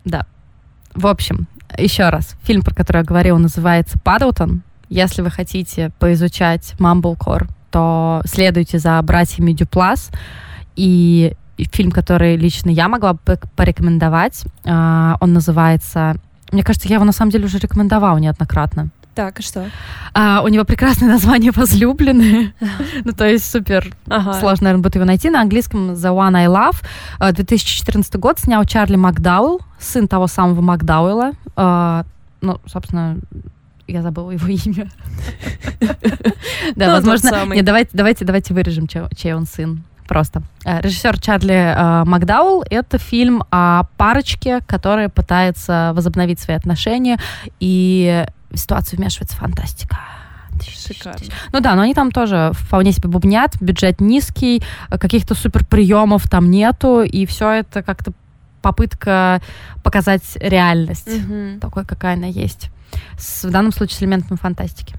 [0.04, 0.26] Да.
[0.94, 4.62] В общем, еще раз, фильм, про который я говорила, называется «Падлтон».
[4.88, 10.10] Если вы хотите поизучать Мамблкор, то следуйте за братьями Дюплас.
[10.76, 11.34] И
[11.72, 16.16] фильм, который лично я могла бы порекомендовать, а, он называется...
[16.52, 18.88] Мне кажется, я его на самом деле уже рекомендовала неоднократно.
[19.18, 19.68] Так, и что?
[20.14, 22.52] А, у него прекрасное название «Возлюбленные».
[23.04, 24.34] ну, то есть супер ага.
[24.34, 25.28] сложно, наверное, будет его найти.
[25.28, 27.32] На английском «The One I Love».
[27.32, 31.32] 2014 а, год снял Чарли Макдауэлл, сын того самого Макдауэлла.
[31.56, 32.04] А,
[32.42, 33.16] ну, собственно,
[33.88, 34.88] я забыла его имя.
[36.76, 37.44] Да, ну, возможно...
[37.46, 40.42] Нет, давайте, давайте, давайте вырежем, чей он сын просто.
[40.64, 47.18] Э, Режиссер Чарли э, Макдаул— это фильм о парочке, которая пытается возобновить свои отношения,
[47.60, 49.98] и в ситуацию вмешивается фантастика.
[50.62, 51.26] Шикарно.
[51.52, 56.50] Ну да, но они там тоже вполне себе бубнят, бюджет низкий, каких-то супер приемов там
[56.50, 58.12] нету, и все это как-то
[58.60, 59.40] попытка
[59.84, 61.60] показать реальность угу.
[61.60, 62.70] такой, какая она есть.
[63.18, 64.97] С, в данном случае с элементами фантастики.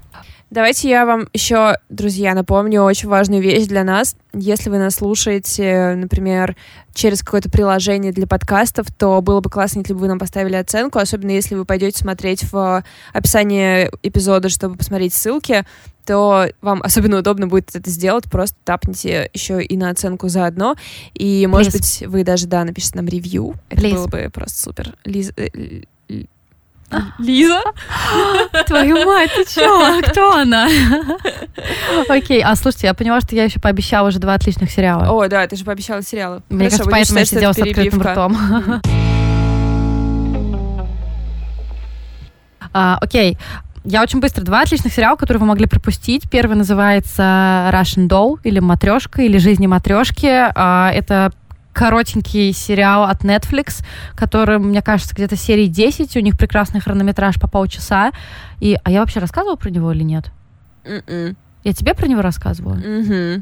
[0.49, 4.15] Давайте я вам еще, друзья, напомню очень важную вещь для нас.
[4.33, 6.55] Если вы нас слушаете, например,
[6.95, 10.97] через какое-то приложение для подкастов, то было бы классно, если бы вы нам поставили оценку,
[10.97, 12.83] особенно если вы пойдете смотреть в
[13.13, 15.65] описании эпизода, чтобы посмотреть ссылки,
[16.07, 18.25] то вам особенно удобно будет это сделать.
[18.25, 20.75] Просто тапните еще и на оценку заодно.
[21.13, 21.77] И, может Please.
[21.77, 23.53] быть, вы даже, да, напишите нам ревью.
[23.69, 23.93] Это Please.
[23.93, 24.95] было бы просто супер.
[25.05, 25.31] Лиз...
[27.19, 27.61] Лиза?
[28.65, 30.01] Твою мать, ты чё?
[30.01, 30.67] Кто она?
[32.09, 35.07] Окей, а слушайте, я поняла, что я еще пообещала уже два отличных сериала.
[35.09, 36.41] О, да, ты же пообещала сериалы.
[36.49, 38.37] Мне кажется, поэтому я сидела с открытым ртом.
[42.71, 43.37] А, окей.
[43.83, 44.43] я очень быстро.
[44.43, 46.29] Два отличных сериала, которые вы могли пропустить.
[46.29, 50.27] Первый называется Russian Doll или Матрешка, или Жизни матрешки.
[50.29, 51.31] А, это
[51.73, 53.83] коротенький сериал от Netflix,
[54.15, 56.15] который, мне кажется, где-то серии 10.
[56.17, 58.11] У них прекрасный хронометраж по полчаса.
[58.59, 60.31] И, а я вообще рассказывала про него или нет?
[60.85, 61.35] М-м.
[61.65, 62.75] Я тебе про него рассказывала?
[62.75, 63.41] Мгм.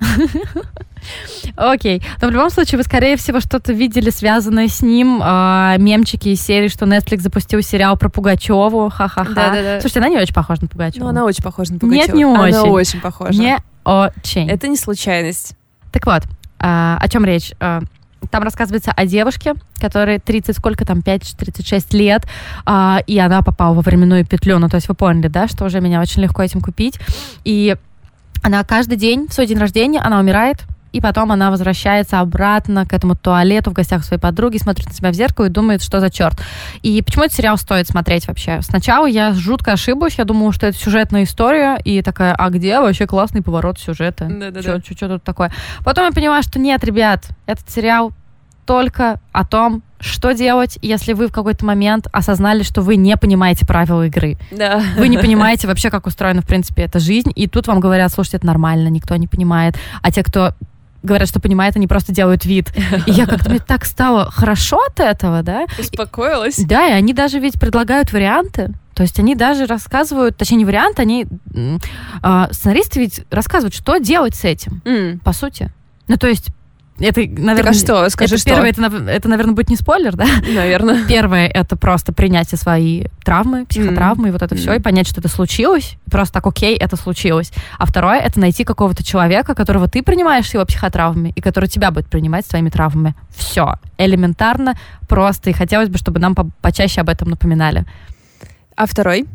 [1.56, 2.02] Окей.
[2.22, 5.20] Но в любом случае, вы, скорее всего, что-то видели, связанное с ним.
[5.24, 8.90] а, мемчики из серии, что Netflix запустил сериал про Пугачеву.
[8.90, 9.34] Ха-ха-ха.
[9.34, 9.80] Да-да-да.
[9.82, 11.04] Слушайте, она не очень похожа на Пугачеву.
[11.06, 12.18] Ну, она очень похожа на Нет, Пугачеву.
[12.18, 12.70] не Она очень.
[12.72, 13.40] очень похожа.
[13.40, 14.50] Не очень.
[14.50, 15.56] Это не случайность.
[15.92, 16.24] Так вот,
[16.60, 17.54] а, о чем речь?
[17.60, 17.82] А,
[18.32, 22.28] Там рассказывается о девушке, которой 30, сколько там, 5-36 лет,
[22.66, 24.60] а, и она попала во временную петлю.
[24.60, 27.00] Ну, то есть вы поняли, да, что уже меня очень легко этим купить.
[27.44, 27.76] И
[28.44, 32.94] она каждый день, в свой день рождения, она умирает, и потом она возвращается обратно к
[32.94, 36.00] этому туалету в гостях у своей подруги, смотрит на себя в зеркало и думает, что
[36.00, 36.40] за черт.
[36.82, 38.62] И почему этот сериал стоит смотреть вообще?
[38.62, 43.08] Сначала я жутко ошиблась, я думала, что это сюжетная история, и такая, а где вообще
[43.08, 44.28] классный поворот сюжета?
[44.30, 44.80] Да-да-да.
[44.80, 45.52] Что тут такое?
[45.84, 48.12] Потом я поняла, что нет, ребят, этот сериал
[48.66, 53.66] только о том, что делать, если вы в какой-то момент осознали, что вы не понимаете
[53.66, 54.38] правила игры.
[54.52, 54.82] Да.
[54.98, 57.32] Вы не понимаете вообще, как устроена, в принципе, эта жизнь.
[57.36, 59.76] И тут вам говорят, слушайте, это нормально, никто не понимает.
[60.02, 60.54] А те, кто
[61.08, 62.72] говорят, что понимает, они просто делают вид.
[63.08, 65.66] И я как-то, мне так стало хорошо от этого, да?
[65.80, 66.58] Успокоилась.
[66.58, 68.74] Да, и они даже ведь предлагают варианты.
[68.94, 71.28] То есть они даже рассказывают, точнее не варианты, они,
[72.22, 75.20] а, сценаристы ведь рассказывают, что делать с этим, М.
[75.20, 75.72] по сути.
[76.08, 76.48] Ну, то есть
[77.00, 77.56] это, наверное...
[77.58, 78.10] Так а что?
[78.10, 78.50] Скажи, это что?
[78.50, 80.26] первое, это, это, наверное, будет не спойлер, да?
[80.54, 81.06] Наверное.
[81.08, 84.80] Первое— это просто принятие своей травмы, психотравмы и вот это все, Мгм.
[84.80, 85.96] и понять, что это случилось.
[86.10, 87.52] Просто так, окей, это случилось.
[87.78, 91.92] А второе— это найти какого-то человека, которого ты принимаешь с его психотравмами, и который тебя
[91.92, 93.16] будет принимать с твоими травмами.
[93.36, 93.76] Все.
[93.98, 94.76] Элементарно,
[95.08, 95.50] просто.
[95.50, 97.86] И хотелось бы, чтобы нам по- почаще об этом напоминали.
[98.76, 99.26] А второй?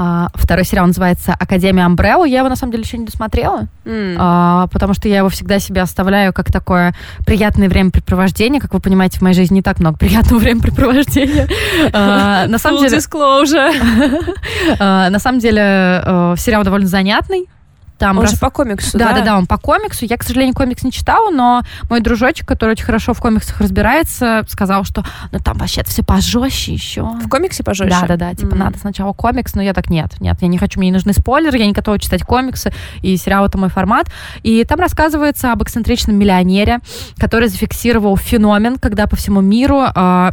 [0.00, 2.24] А, второй сериал называется «Академия Амбрелла».
[2.24, 3.66] Я его, на самом деле, еще не досмотрела.
[3.84, 4.14] М.
[4.16, 6.94] А, потому что я его всегда себе оставляю как такое
[7.26, 8.60] приятное времяпрепровождение.
[8.60, 11.48] Как вы понимаете, в моей жизни не так много приятного времяпрепровождения.
[11.92, 13.00] А, На самом деле,
[14.78, 16.04] а, на самом деле
[16.36, 17.48] сериал довольно занятный.
[17.98, 19.18] Там Он рас- же по комиксу, да, да?
[19.18, 20.04] да, да, он по комиксу.
[20.04, 24.44] Я, к сожалению, комикс не читала, но мой дружочек, который очень хорошо в комиксах разбирается,
[24.48, 27.02] сказал, что ну там вообще все пожестче еще.
[27.02, 27.98] В комиксе пожестче?
[28.02, 28.34] Да, да, да.
[28.34, 28.58] Типа М.
[28.58, 31.58] надо сначала комикс, но я так нет, нет, я не хочу, мне не нужны спойлеры,
[31.58, 32.72] я не готова читать комиксы,
[33.02, 34.06] и сериал это мой формат.
[34.44, 36.78] И там рассказывается об эксцентричном миллионере,
[37.18, 40.32] который зафиксировал феномен, когда по всему миру а,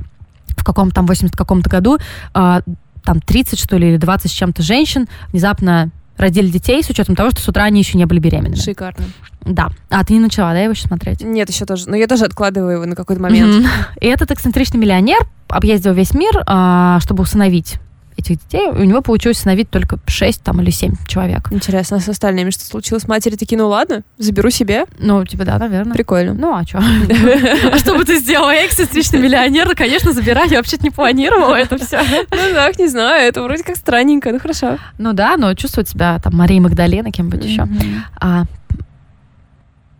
[0.56, 1.98] в каком-то там 80 каком-то году
[2.34, 2.62] а,
[3.04, 7.32] там 30, что ли, или 20 с чем-то женщин внезапно родили детей с учетом того,
[7.32, 8.56] что с утра они еще не были беременными.
[8.56, 9.06] Шикарно.
[9.42, 9.70] Да.
[9.90, 11.22] А ты не начала, да, его еще смотреть?
[11.22, 11.90] Нет, еще тоже.
[11.90, 13.56] Но я тоже откладываю его на какой-то момент.
[13.56, 13.68] Мгм.
[14.02, 17.76] И этот эксцентричный миллионер объездил весь мир, а, чтобы усыновить
[18.18, 18.68] этих детей.
[18.68, 21.52] У него получилось усыновить только 6 там, или 7 человек.
[21.52, 23.08] Интересно, а с остальными что случилось?
[23.08, 24.86] Матери такие, ну ладно, заберу себе.
[25.00, 25.94] Ну, типа, да, наверное.
[25.94, 26.34] Прикольно.
[26.34, 26.80] Ну, а что?
[27.76, 28.52] А что бы ты сделала?
[28.52, 30.50] Я эксцентричный миллионер, ну, конечно, забирай.
[30.50, 32.02] Я вообще не планировала это все.
[32.32, 34.78] Ну так, не знаю, это вроде как странненько, ну хорошо.
[34.98, 37.68] Ну да, но чувствовать себя там Марией Магдалена, кем-нибудь еще.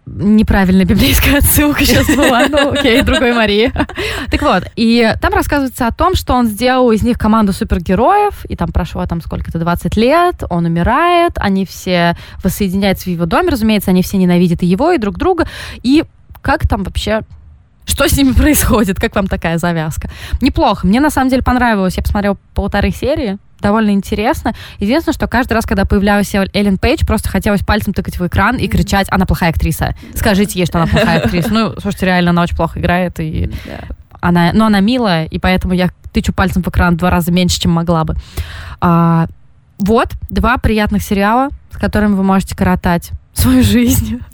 [0.06, 2.48] Неправильная библейская отсылка сейчас была.
[2.48, 3.72] Ну, окей, другой Марии.
[4.30, 8.56] Так вот, и там рассказывается о том, что он сделал из них команду супергероев, и
[8.56, 13.92] там прошло там сколько-то, 20 лет, он умирает, они все воссоединяются в его доме, разумеется,
[13.92, 15.48] они все ненавидят и его, и друг друга,
[15.82, 16.04] и
[16.42, 17.22] как там вообще
[17.86, 19.00] что с ними происходит?
[19.00, 20.10] Как вам такая завязка?
[20.42, 20.86] Неплохо.
[20.86, 21.98] Мне на самом деле понравилось.
[21.98, 23.38] Я посмотрела полторы серии.
[23.62, 24.54] Довольно интересно.
[24.80, 28.58] Единственное, что каждый раз, когда появлялась Эл- Эллен Пейдж, просто хотелось пальцем тыкать в экран
[28.58, 29.96] и кричать, она плохая актриса.
[30.16, 31.50] Скажите ей, что она плохая актриса.
[31.52, 33.52] Ну, слушайте, реально, она очень плохо играет, и
[34.22, 37.60] она, но она милая, и поэтому я тычу пальцем в экран в два раза меньше,
[37.60, 38.16] чем могла бы.
[38.82, 39.28] А,
[39.80, 44.20] вот, два приятных сериала, с которыми вы можете коротать свою жизнь.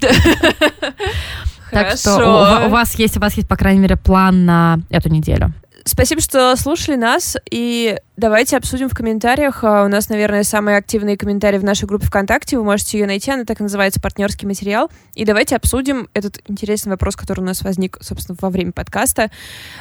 [1.70, 5.52] Так что у вас есть, у вас есть, по крайней мере, план на эту неделю.
[5.84, 9.64] Спасибо, что слушали нас, и давайте обсудим в комментариях.
[9.64, 12.56] А, У нас, наверное, самые активные комментарии в нашей группе ВКонтакте.
[12.56, 14.90] Вы можете ее найти, она так и называется «Партнерский материал».
[15.14, 19.30] И давайте обсудим этот интересный вопрос, который у нас возник, собственно, во время подкаста.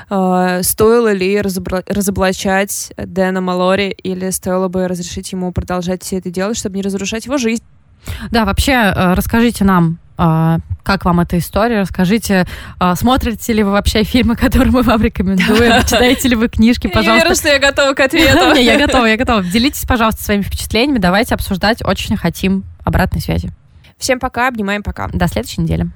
[0.10, 6.32] А, Стоило ли разобра- разоблачать Дэна Малори, или стоило бы разрешить ему продолжать все это
[6.32, 7.64] делать, чтобы не разрушать его жизнь?
[8.32, 12.46] Да, вообще, э, расскажите нам, э, как вам эта история, расскажите,
[12.80, 17.00] э, смотрите ли вы вообще фильмы, которые мы вам рекомендуем, читаете ли вы книжки, Я
[17.00, 17.36] не верю, пожалуйста.
[17.44, 18.54] что я готова к ответу.
[18.62, 19.44] Я готова, я готова.
[19.44, 23.52] Делитесь, пожалуйста, своими впечатлениями, давайте обсуждать, очень хотим обратной связи.
[23.98, 25.08] Всем пока, обнимаем, пока.
[25.10, 25.88] До следующей недели.